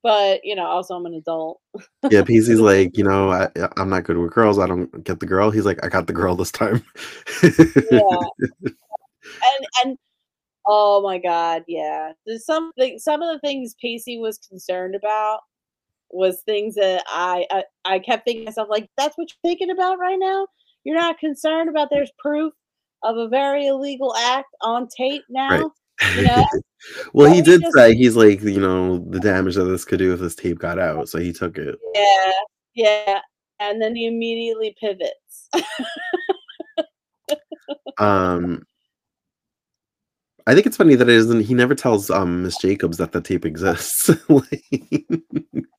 [0.01, 1.59] but you know also i'm an adult
[2.11, 4.59] yeah, Pacey's like, you know, I, I'm not good with girls.
[4.59, 5.49] I don't get the girl.
[5.49, 6.84] He's like, I got the girl this time.
[7.89, 8.19] yeah
[9.26, 9.97] and and
[10.67, 15.39] oh my god yeah there's some some of the things pacey was concerned about
[16.13, 19.71] was things that I, I I kept thinking to myself like that's what you're thinking
[19.71, 20.47] about right now.
[20.84, 22.53] You're not concerned about there's proof
[23.03, 25.49] of a very illegal act on tape now.
[25.49, 26.15] Right.
[26.15, 26.45] You know?
[27.13, 29.99] well, he he did just- say he's like, you know, the damage that this could
[29.99, 31.78] do if this tape got out, so he took it.
[31.93, 32.32] Yeah,
[32.76, 33.19] yeah.
[33.59, 35.49] And then he immediately pivots.
[37.99, 38.63] Um,
[40.46, 41.41] I think it's funny that it isn't.
[41.41, 44.10] He never tells um Miss Jacobs that the tape exists.
[44.30, 44.64] Like,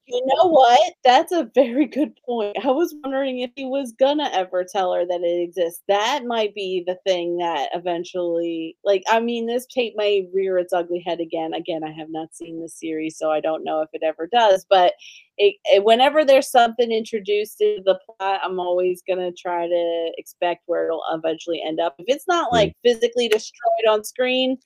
[0.07, 0.95] You know what?
[1.03, 2.57] That's a very good point.
[2.65, 5.83] I was wondering if he was gonna ever tell her that it exists.
[5.89, 10.73] That might be the thing that eventually, like, I mean, this tape may rear its
[10.73, 11.53] ugly head again.
[11.53, 14.65] Again, I have not seen the series, so I don't know if it ever does.
[14.71, 14.95] But
[15.37, 20.63] it, it, whenever there's something introduced into the plot, I'm always gonna try to expect
[20.67, 21.97] where it'll eventually end up.
[21.99, 22.53] If it's not Mm.
[22.53, 24.59] like physically destroyed on screen,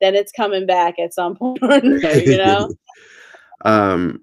[0.00, 2.68] then it's coming back at some point you know?
[3.64, 4.22] um,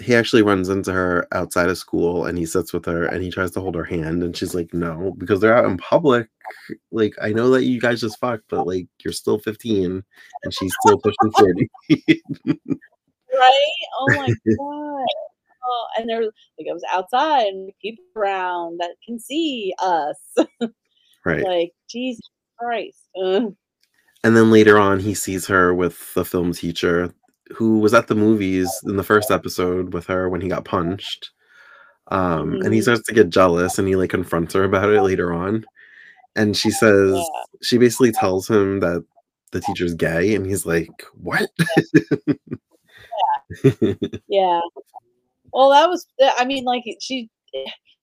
[0.00, 3.30] he actually runs into her outside of school, and he sits with her, and he
[3.30, 6.28] tries to hold her hand, and she's like, "No," because they're out in public.
[6.90, 10.02] Like, I know that you guys just fucked, but like, you're still 15,
[10.42, 11.70] and she's still pushing 40.
[13.34, 13.72] right?
[14.00, 15.06] Oh my god.
[15.64, 20.16] Oh, and there like it was outside and people around that can see us.
[21.24, 21.44] right.
[21.44, 22.22] like Jesus
[22.58, 23.08] Christ.
[23.22, 23.50] Uh,
[24.24, 27.12] And then later on, he sees her with the film teacher
[27.54, 31.30] who was at the movies in the first episode with her when he got punched.
[32.08, 32.82] Um, And he Mhm.
[32.84, 35.64] starts to get jealous and he like confronts her about it later on.
[36.36, 37.42] And she says, Yeah.
[37.62, 39.04] she basically tells him that
[39.52, 40.34] the teacher's gay.
[40.34, 41.50] And he's like, what?
[44.28, 44.60] yeah.
[45.52, 46.06] Well, that was.
[46.22, 47.28] Uh, I mean, like she,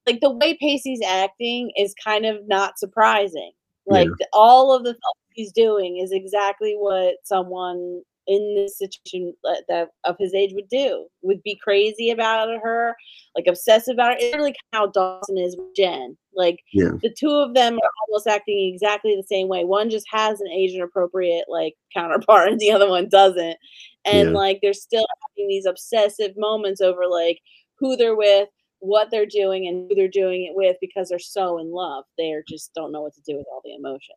[0.05, 3.51] like the way Pacey's acting is kind of not surprising.
[3.89, 4.97] Like all of the
[5.31, 10.67] he's doing is exactly what someone in this situation that, that of his age would
[10.67, 11.07] do.
[11.21, 12.95] Would be crazy about her,
[13.35, 14.17] like obsessive about her.
[14.19, 16.17] It's really how Dawson is with Jen.
[16.37, 16.91] Like Yeah.
[17.01, 19.65] the two of them are almost acting exactly the same way.
[19.65, 23.57] One just has an Asian appropriate like counterpart, and the other one doesn't.
[24.05, 24.37] And Yeah.
[24.37, 27.39] like they're still having these obsessive moments over like
[27.79, 28.47] who they're with,
[28.79, 32.05] what they're doing, and who they're doing it with because they're so in love.
[32.17, 34.15] They are just don't know what to do with all the emotion.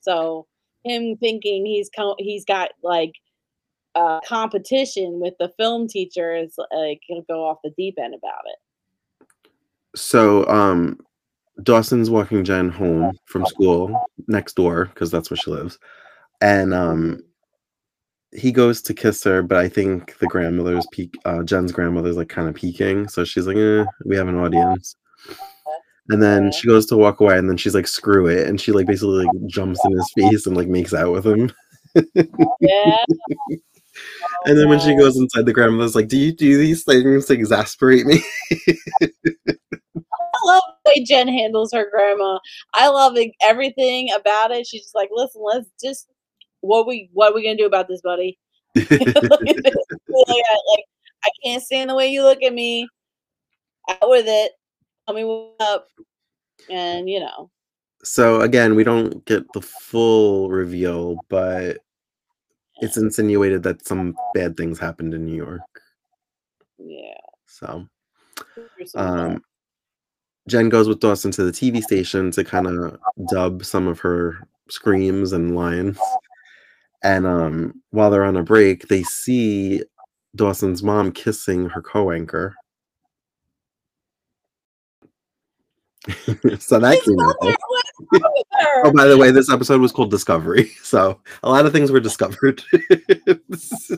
[0.00, 0.46] So
[0.84, 3.12] him thinking he's co- he's got like
[3.94, 8.42] uh, competition with the film teacher is like he'll go off the deep end about
[8.46, 9.28] it.
[9.94, 10.98] so um,
[11.62, 15.78] Dawson's walking Jen home from school next door because that's where she lives.
[16.40, 17.22] And um,
[18.32, 21.14] he goes to kiss her, but I think the grandmother's peek.
[21.24, 24.96] Uh, Jen's grandmother's like kind of peeking, so she's like, eh, "We have an audience."
[26.08, 28.72] And then she goes to walk away, and then she's like, "Screw it!" And she
[28.72, 31.52] like basically like jumps in his face and like makes out with him.
[32.60, 32.96] Yeah.
[34.46, 37.26] And then when she Oh, goes inside, the grandmother's like, "Do you do these things
[37.26, 38.22] to exasperate me?"
[40.42, 42.38] I love the way Jen handles her grandma.
[42.74, 44.66] I love everything about it.
[44.66, 46.08] She's just like, listen, let's just
[46.60, 48.38] what we what we gonna do about this, buddy?
[48.74, 49.74] Look at this.
[50.08, 50.84] Like, I, like,
[51.24, 52.88] I can't stand the way you look at me.
[53.88, 54.52] Out with it.
[55.06, 55.86] Tell me what's up.
[56.70, 57.50] And you know,
[58.04, 61.78] so again, we don't get the full reveal, but
[62.80, 65.60] it's insinuated that some bad things happened in New York.
[66.78, 67.14] yeah.
[67.46, 67.86] So
[68.56, 69.36] there's some of that.
[69.36, 69.44] um,
[70.48, 72.98] Jen goes with Dawson to the TV station to kind of
[73.30, 75.98] dub some of her screams and lines.
[77.04, 79.82] And um, while they're on a break, they see
[80.36, 82.54] Dawson's mom kissing her co-anchor.
[86.58, 87.36] so that came out.
[87.38, 87.56] what's
[88.12, 88.86] wrong with her?
[88.86, 92.00] Oh, by the way, this episode was called Discovery, so a lot of things were
[92.00, 92.60] discovered.
[92.72, 93.90] It's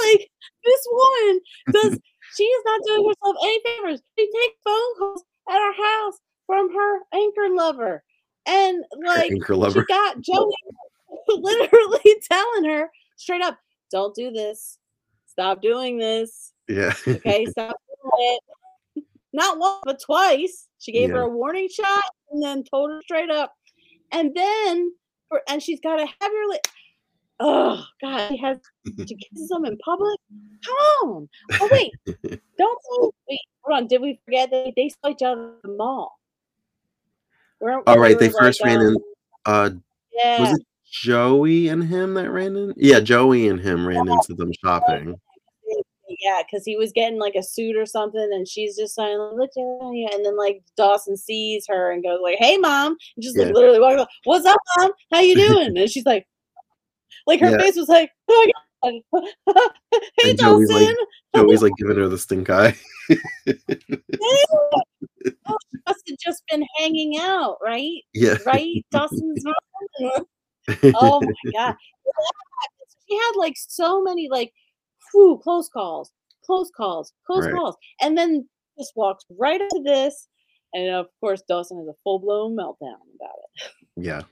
[0.00, 0.30] like
[0.64, 1.40] this woman
[1.70, 1.98] does.
[2.36, 4.00] She is not doing herself any favors.
[4.18, 8.02] She takes phone calls at her house from her anchor lover,
[8.46, 9.80] and like anchor lover.
[9.88, 10.54] she got Joey
[11.28, 13.58] literally telling her straight up,
[13.90, 14.78] "Don't do this.
[15.26, 16.52] Stop doing this.
[16.68, 16.94] Yeah.
[17.06, 18.42] Okay, stop doing it."
[19.32, 20.68] Not once, but twice.
[20.78, 23.54] She gave her a warning shot and then told her straight up.
[24.10, 24.92] And then,
[25.28, 26.06] for and she's got a.
[26.48, 26.58] Li-
[27.42, 28.58] oh God, she has
[29.06, 30.18] she kisses them in public.
[30.64, 31.28] Come on!
[31.60, 32.78] Oh wait, don't
[33.28, 33.40] wait.
[33.64, 36.18] Hold on, did we forget that they saw each other at the mall?
[37.60, 38.94] All where they were, first like, ran in.
[38.96, 39.02] um,
[39.46, 39.70] Uh,
[40.12, 42.74] Yeah, was it Joey and him that ran in?
[42.76, 45.20] Yeah, Joey and him ran into them shopping.
[46.20, 49.50] yeah, because he was getting like a suit or something, and she's just saying, "Look
[49.50, 53.38] at you," and then like Dawson sees her and goes like, "Hey, mom," and just
[53.38, 54.90] like literally walks up, "What's up, mom?
[55.12, 56.26] How you doing?" and she's like,
[57.26, 57.58] like her Yeah.
[57.58, 58.50] face was like, "Oh
[58.82, 59.30] my god."
[60.18, 60.96] hey And Joey's Dawson, like-
[61.46, 62.76] Joey's like giving her the stink eye.
[63.10, 64.82] oh,
[65.24, 68.00] she must have just been hanging out, right?
[68.14, 68.36] Yeah.
[68.46, 68.84] Right?
[68.90, 70.24] Dawson's mom.
[70.96, 71.74] Oh my god.
[73.08, 74.52] She had like so many like
[75.12, 76.12] whew, close calls,
[76.44, 77.54] close calls, close Right.
[77.54, 77.76] calls.
[78.00, 78.48] And then
[78.78, 80.28] just walks right into this.
[80.74, 83.70] And of course Dawson has a full blown meltdown about it.
[83.96, 84.22] Yeah.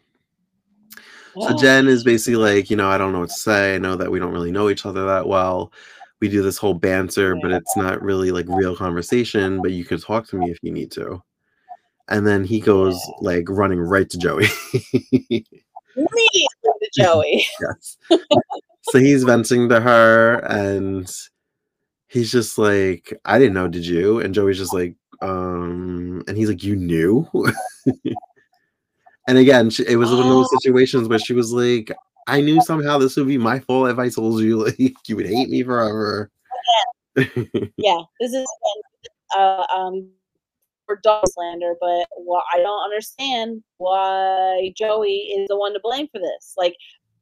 [1.41, 3.75] So Jen is basically like, you know, I don't know what to say.
[3.75, 5.73] I know that we don't really know each other that well.
[6.21, 10.01] We do this whole banter, but it's not really like real conversation, but you can
[10.01, 11.23] talk to me if you need to.
[12.09, 14.47] And then he goes like running right to Joey.
[15.97, 17.47] immediately to Joey.
[17.61, 17.97] yes.
[18.83, 21.11] So he's venting to her and
[22.09, 24.21] he's just like, I didn't know, did you?
[24.21, 27.29] And Joey's just like, um, and he's like, You knew?
[29.29, 30.59] and again, she, it was one of those Oh.
[30.59, 31.93] situations where she was like,
[32.27, 35.27] I knew somehow this would be my fault if I told you like you would
[35.27, 36.31] hate me forever.
[37.17, 38.47] yeah, this is
[39.37, 40.09] uh, um
[40.87, 46.09] for dog slander, but well, I don't understand why Joey is the one to blame
[46.13, 46.55] for this.
[46.57, 46.75] Like,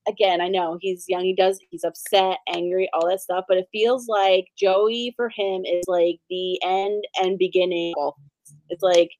[0.07, 3.69] again, I know he's young, he does, he's upset, angry, all that stuff, but it
[3.73, 7.93] feels like Joey for him is like the end and beginning.
[7.97, 8.55] of all this.
[8.71, 9.11] It's like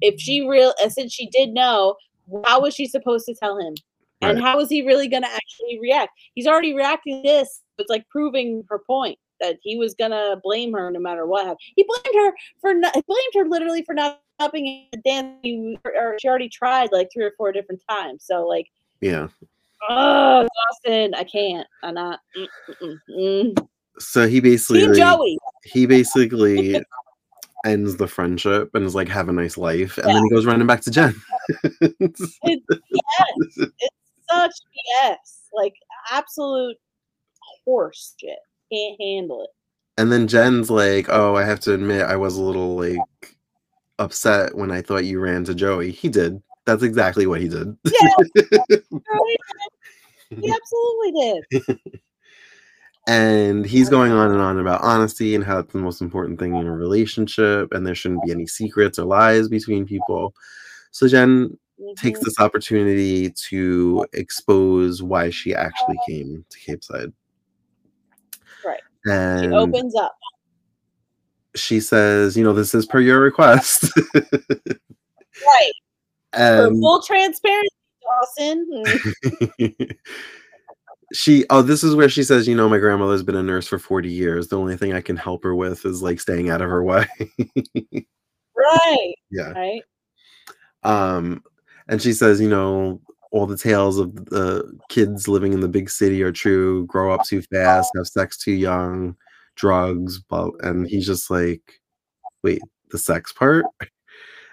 [0.00, 1.94] if she real, uh, since she did know,
[2.44, 3.74] how was she supposed to tell him?
[4.22, 4.44] And Right.
[4.44, 6.12] how is he really going to actually react?
[6.34, 7.62] He's already reacting to this.
[7.78, 11.42] It's like proving her point that he was going to blame her no matter what
[11.42, 11.58] happened.
[11.76, 15.38] He blamed her for not, he blamed her literally for not helping the dance.
[15.42, 18.24] He- Or she already tried like three or four different times.
[18.26, 18.66] So like,
[19.00, 19.28] yeah.
[19.88, 20.46] oh,
[20.84, 21.66] Dawson, I can't.
[21.82, 22.20] I'm not.
[22.36, 23.68] Mm, mm, mm, mm.
[23.98, 25.38] So he basically Joey.
[25.64, 26.82] he basically
[27.64, 29.98] ends the friendship and is like, have a nice life.
[29.98, 31.14] And then he goes running back to Jen.
[31.80, 33.90] It's, yes, it's
[34.30, 34.52] such
[35.02, 35.16] BS.
[35.52, 35.74] Like
[36.10, 36.76] absolute
[37.64, 38.38] horse shit.
[38.72, 39.50] Can't handle it.
[39.98, 43.36] And then Jen's like, "Oh, I have to admit, I was a little like
[43.98, 45.90] upset when I thought you ran to Joey.
[45.90, 46.40] He did.
[46.64, 48.08] That's exactly what he did." Yeah.
[48.34, 48.84] he did.
[50.30, 52.00] He absolutely did.
[53.10, 56.54] and he's going on and on about honesty and how it's the most important thing
[56.54, 60.32] in a relationship, and there shouldn't be any secrets or lies between people.
[60.92, 61.58] So Jen
[61.96, 62.24] takes Mhm.
[62.24, 67.12] this opportunity to expose why she actually came to Capeside.
[68.64, 68.80] Right.
[69.06, 70.14] She And opens up.
[71.56, 75.72] she says, "You know, this is per your request." Right.
[76.34, 78.84] For full transparency, Dawson.
[81.12, 83.78] She oh this is where she says you know my grandmother's been a nurse for
[83.78, 84.48] 40 years.
[84.48, 87.06] The only thing i can help her with is like staying out of her way.
[88.56, 89.14] Right.
[89.30, 89.52] yeah.
[89.52, 89.82] Right.
[90.82, 91.42] um
[91.88, 93.00] and she says you know
[93.32, 96.84] all the tales of the kids living in the big city are true.
[96.86, 99.16] Grow up too fast have sex too young
[99.56, 101.80] drugs but and he's just like
[102.42, 103.64] wait the sex part?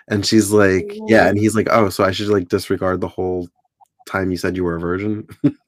[0.07, 3.47] And she's like yeah and he's like oh so i should like disregard the whole
[4.07, 5.27] time you said you were a virgin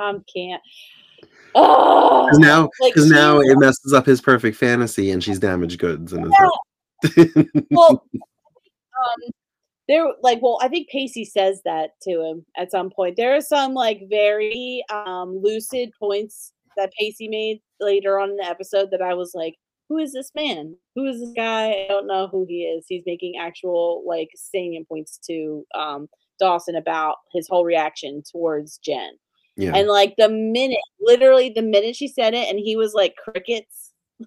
[0.00, 0.62] Um, can't.
[1.54, 5.78] Oh, Because now, like because now it messes up his perfect fantasy, and she's damaged
[5.78, 7.46] goods his head.
[7.70, 9.32] well, um,
[9.88, 13.16] there, like, well, I think Pacey says that to him at some point.
[13.16, 18.46] There are some like very um lucid points that Pacey made later on in the
[18.46, 19.56] episode that I was like,
[19.88, 20.76] "Who is this man?
[20.94, 21.70] Who is this guy?
[21.70, 26.08] I don't know who he is." He's making actual like salient points to um
[26.42, 29.12] Dawson about his whole reaction towards Jen.
[29.56, 33.14] yeah, And like the minute, literally the minute she said it, and he was like
[33.16, 33.92] crickets.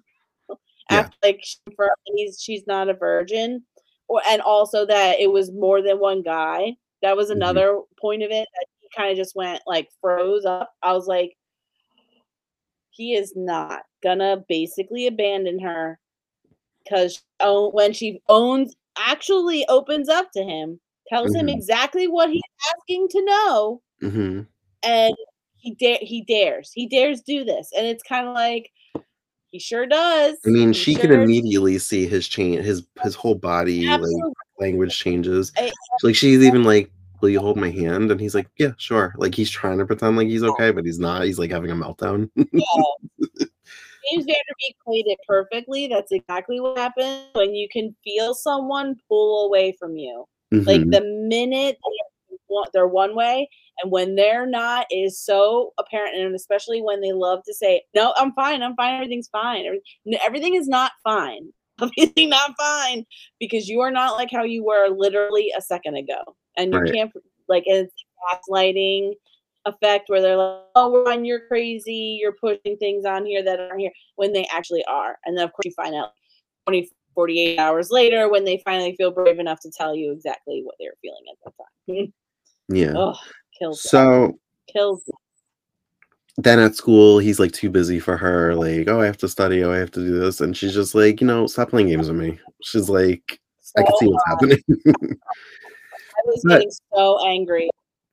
[0.88, 1.00] Yeah.
[1.00, 3.64] After like she confirmed that he's she's not a virgin,
[4.08, 6.76] or and also that it was more than one guy.
[7.02, 7.32] That was Mhm.
[7.36, 8.46] another point of it.
[8.54, 10.72] That he kind of just went like froze up.
[10.84, 11.36] I was like,
[12.90, 15.98] he is not gonna basically abandon her
[16.84, 20.78] because oh, when she owns actually opens up to him,
[21.08, 21.54] tells him Mhm.
[21.54, 22.42] exactly what he's
[22.74, 24.40] asking to know hmm
[24.82, 25.14] and
[25.56, 28.70] he dare he dares he dares do this and it's kind of like
[29.50, 33.14] he sure does I mean, He she can sure- immediately see his change, his his
[33.14, 35.52] whole body like language changes.
[35.56, 36.90] I- Like she's even like,
[37.20, 40.16] "Will you hold my hand?" And he's like, "Yeah, sure." Like he's trying to pretend
[40.16, 41.24] like he's okay, but he's not.
[41.24, 42.28] He's like having a meltdown.
[42.36, 45.86] James Van Der Beek played it perfectly.
[45.88, 50.24] That's exactly what happens when you can feel someone pull away from you.
[50.64, 50.92] Like Mhm.
[50.92, 51.78] the minute
[52.72, 53.48] they're one- way,
[53.82, 56.16] and when they're not, is so apparent.
[56.16, 58.62] And especially when they love to say, "No, I'm fine.
[58.62, 58.94] I'm fine.
[58.94, 59.66] Everything's fine.
[60.24, 61.52] Everything is not fine.
[62.16, 63.04] obviously not fine
[63.38, 66.22] because you are not like how you were literally a second ago,
[66.56, 66.92] and you Right.
[66.92, 67.12] can't
[67.48, 67.92] like it's
[68.32, 69.12] gaslighting."
[69.66, 72.18] effect where they're like, "Oh, Ryan, you're crazy.
[72.20, 75.18] You're pushing things on here that aren't here," when they actually are.
[75.26, 76.12] And then of course you find out
[76.66, 80.76] 20, 48 hours later when they finally feel brave enough to tell you exactly what
[80.78, 82.12] they're feeling at that time.
[82.68, 82.94] Yeah.
[82.96, 83.14] oh,
[83.56, 83.80] kills.
[83.80, 85.08] So kills.
[86.36, 88.56] then at school, he's like too busy for her.
[88.56, 89.62] Like, oh, I have to study.
[89.62, 90.40] Oh, I have to do this.
[90.40, 92.40] And she's just like, you know, stop playing games with me.
[92.64, 93.40] She's like,
[93.78, 94.58] I can see what's happening.
[94.68, 97.70] I was but- getting so angry.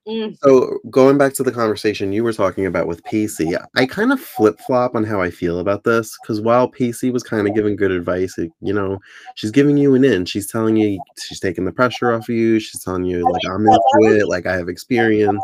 [0.07, 4.11] Mm, so going back to the conversation you were talking about with Pacey, I kind
[4.11, 7.55] of flip flop on how I feel about this because while Pacey was kind of
[7.55, 8.99] giving good advice, it- you know,
[9.35, 10.25] she's giving you an in.
[10.25, 12.59] She's telling you she's taking the pressure off of you.
[12.59, 15.41] She's telling you like I'm into it, like I have experience.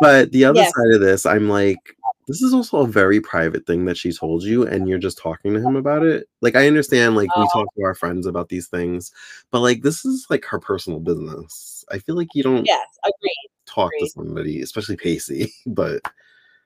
[0.00, 0.72] But the other Yes.
[0.74, 1.96] side of this, I'm like,
[2.28, 5.54] this is also a very private thing that she told you, and you're just talking
[5.54, 6.28] to him about it.
[6.40, 7.48] Like, I understand, like, we Oh.
[7.52, 9.12] talk to our friends about these things,
[9.50, 11.84] but like, this is like her personal business.
[11.90, 13.50] I feel like you don't yes, agreed.
[13.66, 15.52] Talk to somebody, especially Pacey.
[15.66, 16.00] But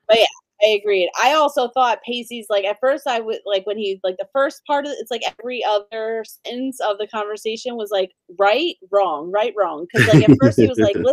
[0.07, 0.27] but yeah,
[0.63, 1.11] I agreed.
[1.23, 4.65] I also thought Pacey's like at first I would like when he like the first
[4.67, 9.31] part of it, it's like every other sentence of the conversation was like right, wrong,
[9.31, 9.87] right, wrong.
[9.93, 11.13] Because like at first he was like, listen,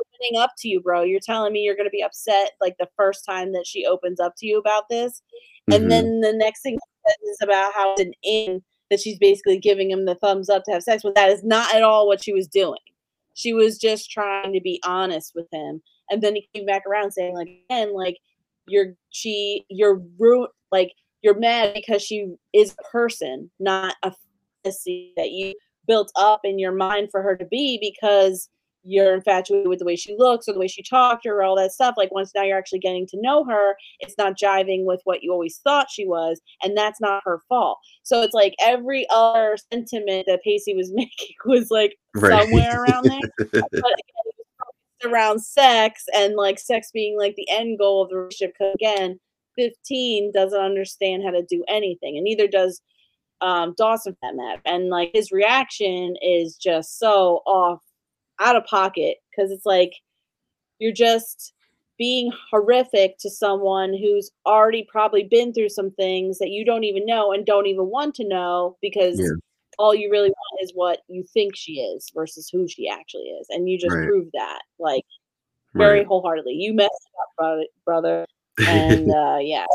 [0.00, 1.02] opening up to you, bro.
[1.02, 4.34] You're telling me you're gonna be upset like the first time that she opens up
[4.38, 5.22] to you about this.
[5.70, 5.88] And mm-hmm.
[5.88, 9.58] then the next thing he says is about how it's an in that she's basically
[9.58, 11.14] giving him the thumbs up to have sex with.
[11.14, 12.78] That is not at all what she was doing.
[13.38, 15.80] She was just trying to be honest with him.
[16.10, 18.16] And then he came back around saying, like, again, like,
[18.66, 24.12] you're she you're ru- like you're mad because she is a person, not a
[24.64, 25.54] fantasy that you
[25.86, 28.48] built up in your mind for her to be because
[28.88, 31.72] you're infatuated with the way she looks or the way she talked or all that
[31.72, 31.94] stuff.
[31.96, 35.30] Like once now you're actually getting to know her, it's not jiving with what you
[35.32, 37.78] always thought she was, and that's not her fault.
[38.02, 42.42] So it's like every other sentiment that Pacey was making was like Right.
[42.42, 43.20] somewhere around there.
[43.38, 48.02] But again, it was focused around sex and like sex being like the end goal
[48.02, 48.54] of the relationship.
[48.58, 49.20] Because again,
[49.56, 52.80] 15 doesn't understand how to do anything, and neither does
[53.40, 54.60] um, Dawson for that matter.
[54.64, 57.80] And like his reaction is just so off,
[58.40, 59.92] out of pocket because it's like
[60.78, 61.52] you're just
[61.98, 67.04] being horrific to someone who's already probably been through some things that you don't even
[67.04, 69.30] know and don't even want to know because Yeah.
[69.78, 73.46] all you really want is what you think she is versus who she actually is
[73.50, 74.04] and you just Right.
[74.06, 75.04] proved that like
[75.74, 76.06] very Right.
[76.06, 78.26] wholeheartedly you messed up brother, brother.
[78.68, 79.66] and uh yeah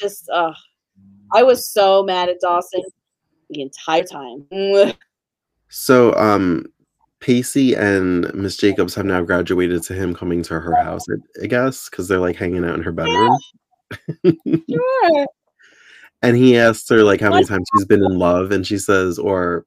[0.00, 0.52] just uh
[1.32, 2.82] i was so mad at dawson
[3.50, 4.46] the entire time
[5.68, 6.66] so, um,
[7.20, 11.46] Pacey and Miss Jacobs have now graduated to him coming to her house, I, I
[11.46, 13.38] guess, because they're like hanging out in her bedroom.
[14.24, 15.26] sure
[16.22, 19.18] And he asks her like how many times she's been in love, and she says,
[19.18, 19.66] or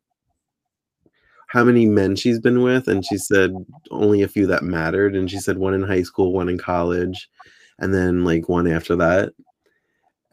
[1.48, 3.54] how many men she's been with, and she said
[3.92, 7.30] only a few that mattered, and she said one in high school, one in college,
[7.78, 9.34] and then like one after that.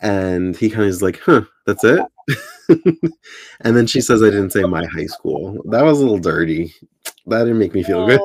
[0.00, 2.00] And he kind of is like, huh, that's it.
[3.60, 5.62] and then she says, I didn't say my high school.
[5.70, 6.74] That was a little dirty.
[7.26, 8.20] That didn't make me feel good.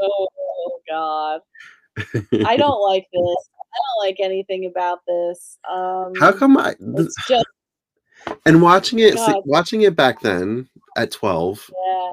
[0.00, 0.28] oh,
[0.58, 1.40] oh god
[2.44, 6.74] i don't like this i don't like anything about this um How come I?
[6.74, 7.46] th- it's just
[8.46, 12.10] and watching it, see- watching it back then at twelve, yeah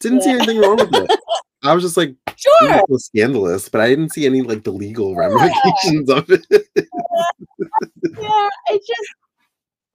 [0.00, 1.10] didn't see anything wrong with it.
[1.62, 4.70] I was just like, sure it was scandalous, but I didn't see any like the
[4.70, 6.46] legal ramifications of it.
[6.50, 9.10] yeah, it just.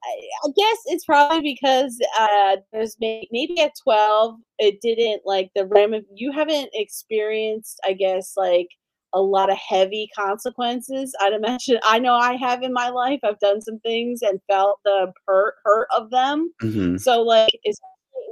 [0.05, 5.65] I, guess it's probably because uh, there's may, maybe at twelve it didn't like the
[5.65, 5.93] ram.
[6.13, 8.67] You haven't experienced, I guess, like
[9.13, 11.15] a lot of heavy consequences.
[11.21, 11.79] I'd imagine.
[11.83, 13.19] I know I have in my life.
[13.23, 16.53] I've done some things and felt the hurt hurt of them.
[16.61, 16.99] Mhm.
[16.99, 17.49] So like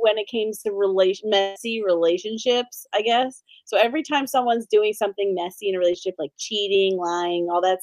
[0.03, 3.41] when it comes to relation messy relationships, I guess.
[3.65, 7.80] So every time someone's doing something messy in a relationship, like cheating, lying, all that,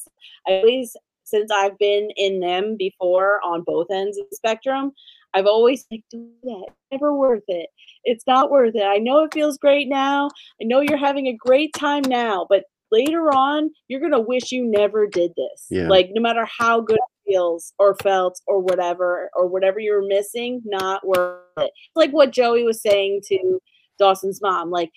[0.47, 0.95] I always
[1.31, 4.93] since I've been in them before on both ends of the spectrum,
[5.35, 6.67] I've always like do that.
[6.91, 7.69] Never worth it.
[8.05, 8.83] It's not worth it.
[8.83, 10.29] I know it feels great now.
[10.61, 14.65] I know you're having a great time now, but later on, you're gonna wish you
[14.65, 15.67] never did this.
[15.71, 15.89] Yeah.
[15.89, 20.07] Like no matter how good it feels or felt or whatever or whatever you were
[20.07, 21.71] missing, not worth it.
[21.95, 23.61] Like what Joey was saying to
[23.99, 24.91] Dawson's mom, like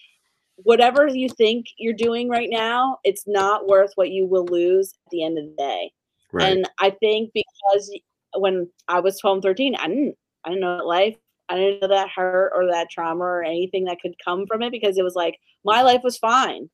[0.58, 5.12] whatever you think you're doing right now, it's not worth what you will lose at
[5.12, 5.92] the end of the day.
[6.34, 6.52] Right.
[6.52, 7.92] And I think because
[8.36, 11.16] when I was 12 and 13, I didn't I didn't know that life.
[11.50, 14.72] I didn't know that hurt or that trauma or anything that could come from it
[14.72, 16.70] because it was like my life was fine.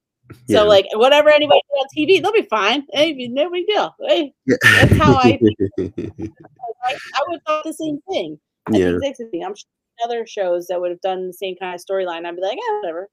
[0.48, 0.60] Yeah.
[0.60, 2.86] So like whatever anybody on TV, they'll be fine.
[2.94, 3.94] Hey, no big deal.
[4.08, 4.58] Hey, Yeah.
[4.64, 5.40] that's how I
[5.80, 8.40] I, I would thought the same thing.
[8.72, 8.98] Yeah.
[9.00, 9.44] think the same thing.
[9.44, 9.66] I'm sure
[10.06, 12.26] other shows that would have done the same kind of storyline.
[12.26, 13.10] I'd be like, yeah, whatever.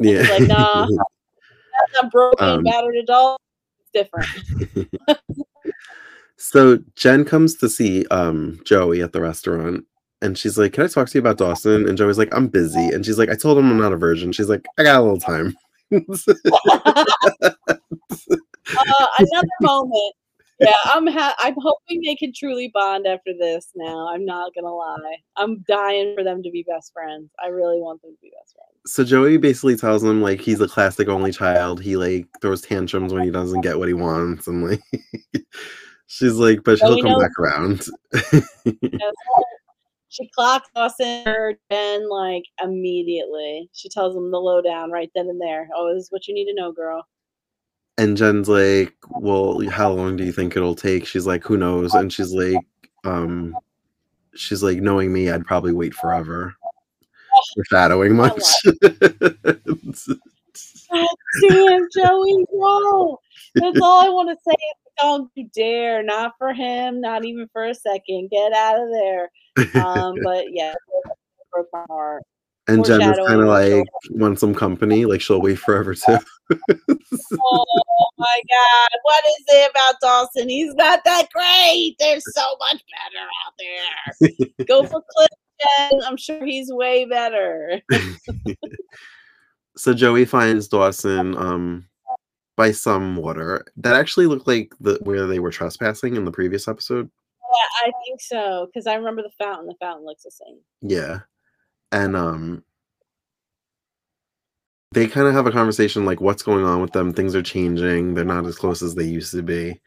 [0.00, 0.22] Yeah.
[0.32, 0.86] like, nah.
[1.92, 3.40] That's a broken, Um, battered adult.
[3.80, 4.88] It's different.
[6.36, 9.84] So Jen comes to see um Joey at the restaurant
[10.22, 11.88] and she's like, Can I talk to you about Dawson?
[11.88, 12.88] And Joey's like, I'm busy.
[12.88, 14.32] And she's like, I told him I'm not a virgin.
[14.32, 15.54] She's like, I got a little time.
[15.94, 16.00] uh,
[19.18, 20.14] another moment.
[20.60, 23.70] Yeah, I'm ha- I'm hoping they can truly bond after this.
[23.74, 25.16] Now, I'm not gonna lie.
[25.36, 27.30] I'm dying for them to be best friends.
[27.42, 28.70] I really want them to be best friends.
[28.86, 31.82] so Joey basically tells him like he's a classic only child.
[31.82, 34.82] He like throws tantrums when he doesn't get what he wants, and like
[36.06, 37.86] she's like, but Joey he'll come knows- back around.
[40.08, 43.68] She clocks Dawson or Jen like immediately.
[43.72, 45.68] She tells him the lowdown right then and there.
[45.74, 47.04] Oh, this is what you need to know, girl.
[47.98, 51.04] and Jen's like, Well, how long do you think it'll take?
[51.04, 51.94] She's like, Who knows?
[51.94, 52.64] And she's like,
[53.02, 53.56] um
[54.36, 56.54] she's like, knowing me, I'd probably wait forever.
[57.56, 58.40] Foreshadowing much.
[61.42, 63.18] Damn, Joey, no.
[63.56, 64.54] That's all I want to say.
[64.98, 66.02] Don't you dare.
[66.02, 67.00] Not for him.
[67.00, 68.30] Not even for a second.
[68.30, 69.30] Get out of there.
[69.84, 70.74] Um, but yeah,
[71.52, 72.22] broke my heart.
[72.68, 76.18] and Jen is kind of like want some company, like she'll wait forever too.
[77.46, 78.98] Oh my God.
[79.02, 80.48] What is it about Dawson?
[80.48, 81.96] He's not that great.
[81.98, 84.66] There's so much better out there.
[84.66, 85.28] Go for Cliff
[85.60, 86.00] Jen.
[86.04, 87.80] I'm sure he's way better.
[89.76, 91.86] so Joey finds Dawson um
[92.56, 96.68] by some water that actually looked like the where they were trespassing in the previous
[96.68, 97.10] episode.
[97.42, 98.66] Yeah, I think so.
[98.66, 99.66] Because I remember the fountain.
[99.66, 100.58] The fountain looks the same.
[100.80, 101.20] Yeah.
[101.92, 102.64] And um
[104.92, 107.12] they kind of have a conversation like what's going on with them.
[107.12, 108.14] Things are changing.
[108.14, 109.80] They're not as close as they used to be.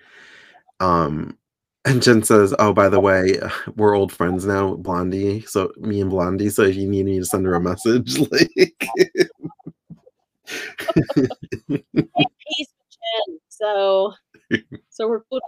[0.80, 1.38] Um
[1.86, 3.40] and Jen says, "Oh, by the way,
[3.78, 5.42] we're old friends now, Blondie.
[5.42, 6.50] So me and Blondie.
[6.50, 8.78] So if you need me to send her a message, like,
[12.50, 13.40] Peace with Jen.
[13.50, 14.14] So,
[14.90, 15.42] so we're cool.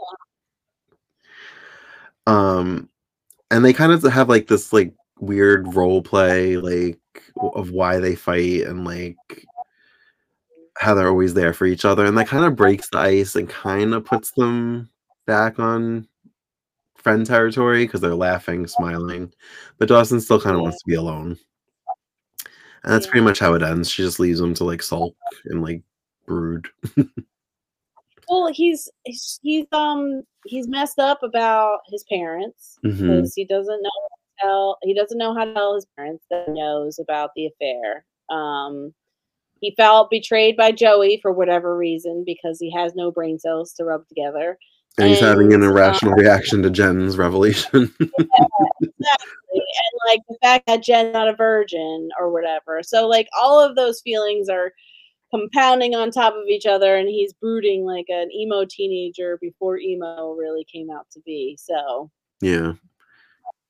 [2.28, 2.34] now.
[2.34, 2.90] um,
[3.52, 7.00] and they kind of have like this like weird role play, like
[7.42, 9.18] of why they fight and like
[10.78, 13.50] how they're always there for each other, and that kind of breaks the ice and
[13.50, 14.90] kind of puts them
[15.26, 16.08] back on
[16.96, 19.32] friend territory because they're laughing, smiling,
[19.78, 21.38] but Dawson still kind of wants to be alone.
[22.84, 23.90] And that's pretty much how it ends.
[23.90, 25.82] She just leaves him to like sulk and like
[26.30, 26.68] brood.
[28.32, 33.00] Well, he's he's he's, um he's messed up about his parents Mhm.
[33.00, 36.26] because he doesn't know how to tell he doesn't know how to tell his parents
[36.30, 38.06] that he knows about the affair.
[38.30, 38.94] Um,
[39.62, 43.84] he felt betrayed by Joey for whatever reason because he has no brain cells to
[43.84, 44.60] rub together.
[45.00, 47.92] And he's having an And, uh, irrational reaction to Jen's revelation.
[48.82, 49.62] Exactly.
[49.62, 52.84] And like the fact that Jen's not a virgin or whatever.
[52.84, 54.72] So like all of those feelings are
[55.32, 60.34] compounding on top of each other and he's brooding like an emo teenager before emo
[60.34, 61.58] really came out to be.
[61.60, 62.10] So
[62.42, 62.74] Yeah.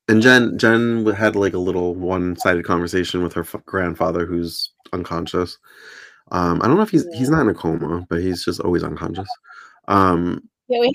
[0.08, 5.58] And Jen Jen had like a little one-sided conversation with her f- grandfather who's unconscious.
[6.32, 8.84] Um I don't know if he's he's not in a coma, but he's just always
[8.84, 9.30] unconscious.
[9.88, 10.94] Um yeah, we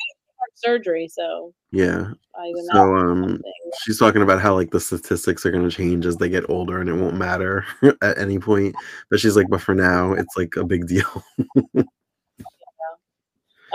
[0.55, 2.09] surgery, so yeah.
[2.37, 3.41] I So um
[3.83, 6.81] she's talking about how like the statistics are going to change as they get older
[6.81, 7.65] and it won't matter
[8.03, 8.75] at any point.
[9.11, 11.25] But she's like but for now it's like a big deal.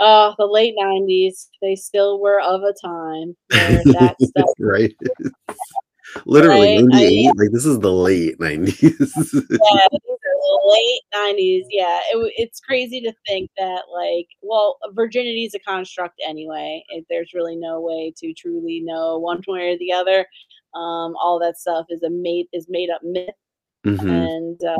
[0.02, 4.96] Oh, the late nineties, they still were of a time that stuff right?
[6.24, 8.80] Literally Right, I- 98 like this is the late 90s.
[8.80, 10.18] yeah, these are the
[10.66, 11.66] late nineties.
[11.70, 16.82] Yeah, it, it's crazy to think that like, well, virginity is a construct anyway.
[16.90, 20.20] It, there's really no way to truly know one way or the other.
[20.74, 23.30] Um, all that stuff is a made is made up myth,
[23.84, 24.08] Mhm.
[24.10, 24.76] and uh,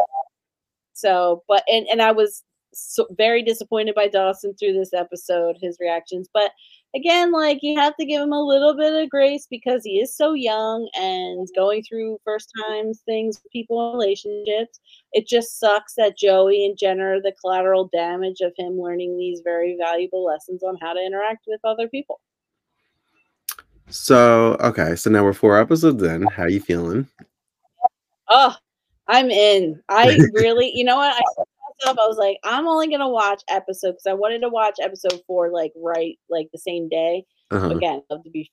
[0.92, 2.42] so, but and and I was
[2.72, 6.52] so very disappointed by Dawson through this episode, his reactions, but.
[6.92, 10.12] Again, like you have to give him a little bit of grace because he is
[10.12, 14.80] so young and going through first times things people in relationships
[15.12, 19.40] it just sucks that Joey and Jen are the collateral damage of him learning these
[19.42, 22.20] very valuable lessons on how to interact with other people.
[23.88, 26.22] So okay, so now we're four episodes in.
[26.28, 27.08] How you feeling?
[28.28, 28.54] Oh,
[29.08, 29.82] I'm in.
[29.88, 31.16] I really, you know what?
[31.16, 31.42] I
[31.80, 35.20] myself, I was like, I'm only gonna watch episode because I wanted to watch episode
[35.26, 37.24] four like right like the same day.
[37.50, 37.70] Uh-huh.
[37.70, 38.50] Again, I'd love to be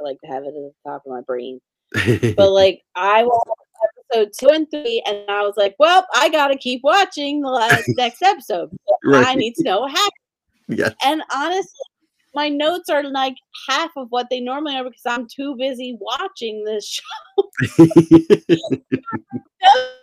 [0.00, 1.60] I like to have it at the top of my brain.
[2.36, 3.50] But like I watched
[4.12, 7.84] episode two and three, and I was like, well, I gotta keep watching the last
[7.96, 8.70] next episode.
[9.02, 10.78] because I need to know what happened.
[10.78, 10.94] yes.
[11.04, 11.70] And honestly,
[12.34, 13.36] my notes are like
[13.68, 17.00] half of what they normally are because I'm too busy watching this
[17.78, 17.82] show.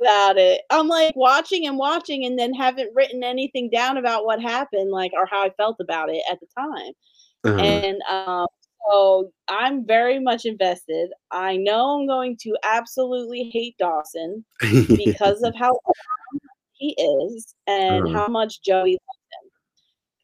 [0.00, 0.62] about it.
[0.70, 5.12] I'm like watching and watching and then haven't written anything down about what happened, like
[5.14, 6.92] or how I felt about it at the time.
[7.44, 7.60] Uh-huh.
[7.64, 8.46] And um
[8.90, 11.10] so I'm very much invested.
[11.30, 14.44] I know I'm going to absolutely hate Dawson
[14.96, 15.78] because of how
[16.74, 18.18] he is and Uh-huh.
[18.18, 19.50] how much Joey loves him.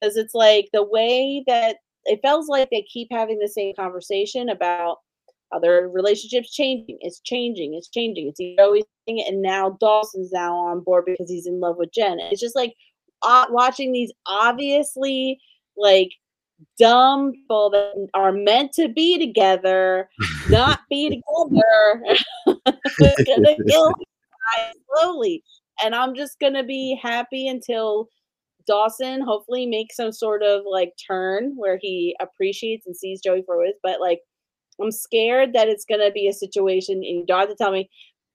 [0.03, 4.49] 'Cause it's like the way that it feels like they keep having the same conversation
[4.51, 4.99] about
[5.53, 10.55] how their relationship's changing, it's changing, it's changing, it's Joey's thing, and now Dawson's now
[10.55, 12.19] on board because he's in love with Jen.
[12.21, 12.75] It's just like
[13.23, 15.41] uh, watching these obviously
[15.77, 16.11] like
[16.79, 20.09] dumb people that are meant to be together
[20.51, 22.05] not be together.
[23.01, 23.93] it's gonna kill
[24.95, 25.43] slowly.
[25.83, 28.09] And I'm just gonna be happy until
[28.67, 33.57] Dawson hopefully makes some sort of like turn where he appreciates and sees Joey for
[33.57, 33.77] who he is.
[33.83, 34.21] But like
[34.83, 37.89] I'm scared that it's gonna be a situation, and you don't have to tell me,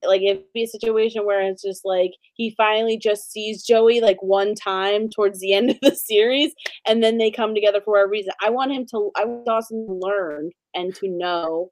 [0.06, 4.22] like it'd be a situation where it's just like he finally just sees Joey like
[4.22, 6.52] one time towards the end of the series,
[6.86, 8.32] and then they come together for a reason.
[8.42, 11.70] I want him to I want Dawson to learn and to know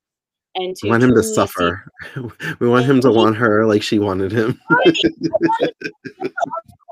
[0.55, 1.85] and to want him to truly see suffer.
[2.61, 4.61] We want him to want her like she wanted him.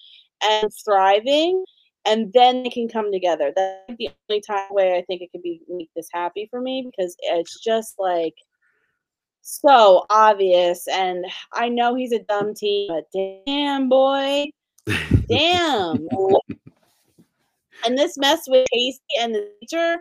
[0.41, 1.63] and thriving,
[2.05, 3.51] and then they can come together.
[3.55, 6.89] That's the only time way I think it could be make this happy for me
[6.89, 8.35] because it's just like
[9.41, 10.87] so obvious.
[10.87, 13.05] And I know he's a dumb teen, but
[13.45, 14.45] damn boy,
[15.29, 16.07] damn.
[17.85, 19.97] and this mess with Pacey and the teacher,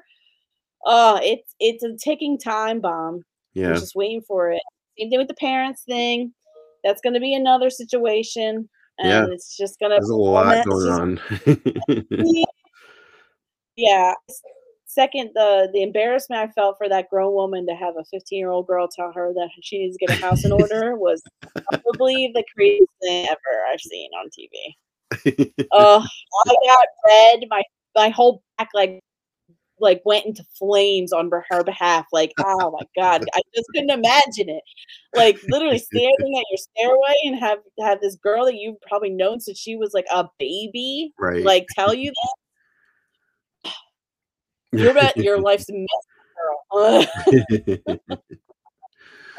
[0.86, 3.22] oh, it's it's a ticking time bomb.
[3.54, 3.72] Yeah.
[3.74, 4.62] just waiting for it.
[4.98, 6.32] Same thing with the parents thing.
[6.84, 8.68] That's gonna be another situation.
[8.98, 9.26] And Yeah.
[9.30, 12.44] it's just gonna There's a lot going just on.
[13.76, 14.14] yeah.
[14.86, 18.50] Second, the the embarrassment I felt for that grown woman to have a 15 year
[18.50, 21.22] old girl tell her that she needs to get a house in order was
[21.70, 25.66] probably the craziest thing ever I've seen on TV.
[25.72, 26.06] Oh,
[26.46, 27.44] I got red.
[27.50, 27.62] My
[27.94, 29.00] my whole back like
[29.78, 32.06] like went into flames on her- behalf.
[32.12, 34.62] Like, oh my god, I just couldn't imagine it.
[35.14, 39.40] Like literally standing at your stairway and have have this girl that you've probably known
[39.40, 41.44] since she was like a baby, right.
[41.44, 42.12] like tell you
[43.62, 43.72] that
[44.72, 45.88] you're about your life's a mess,
[46.36, 47.06] girl.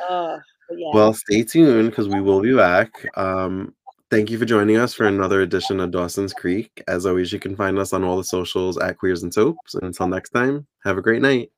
[0.10, 0.40] uh,
[0.72, 0.92] yeah.
[0.94, 2.92] well, stay tuned because we will be back.
[3.16, 3.74] Um,
[4.10, 6.84] thank you for joining us for another edition of Dawson's Creek.
[6.88, 9.76] As always, you can find us on all the socials at Queers and Soaps.
[9.76, 11.52] And until next time, have a great night.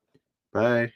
[0.53, 0.91] Bye.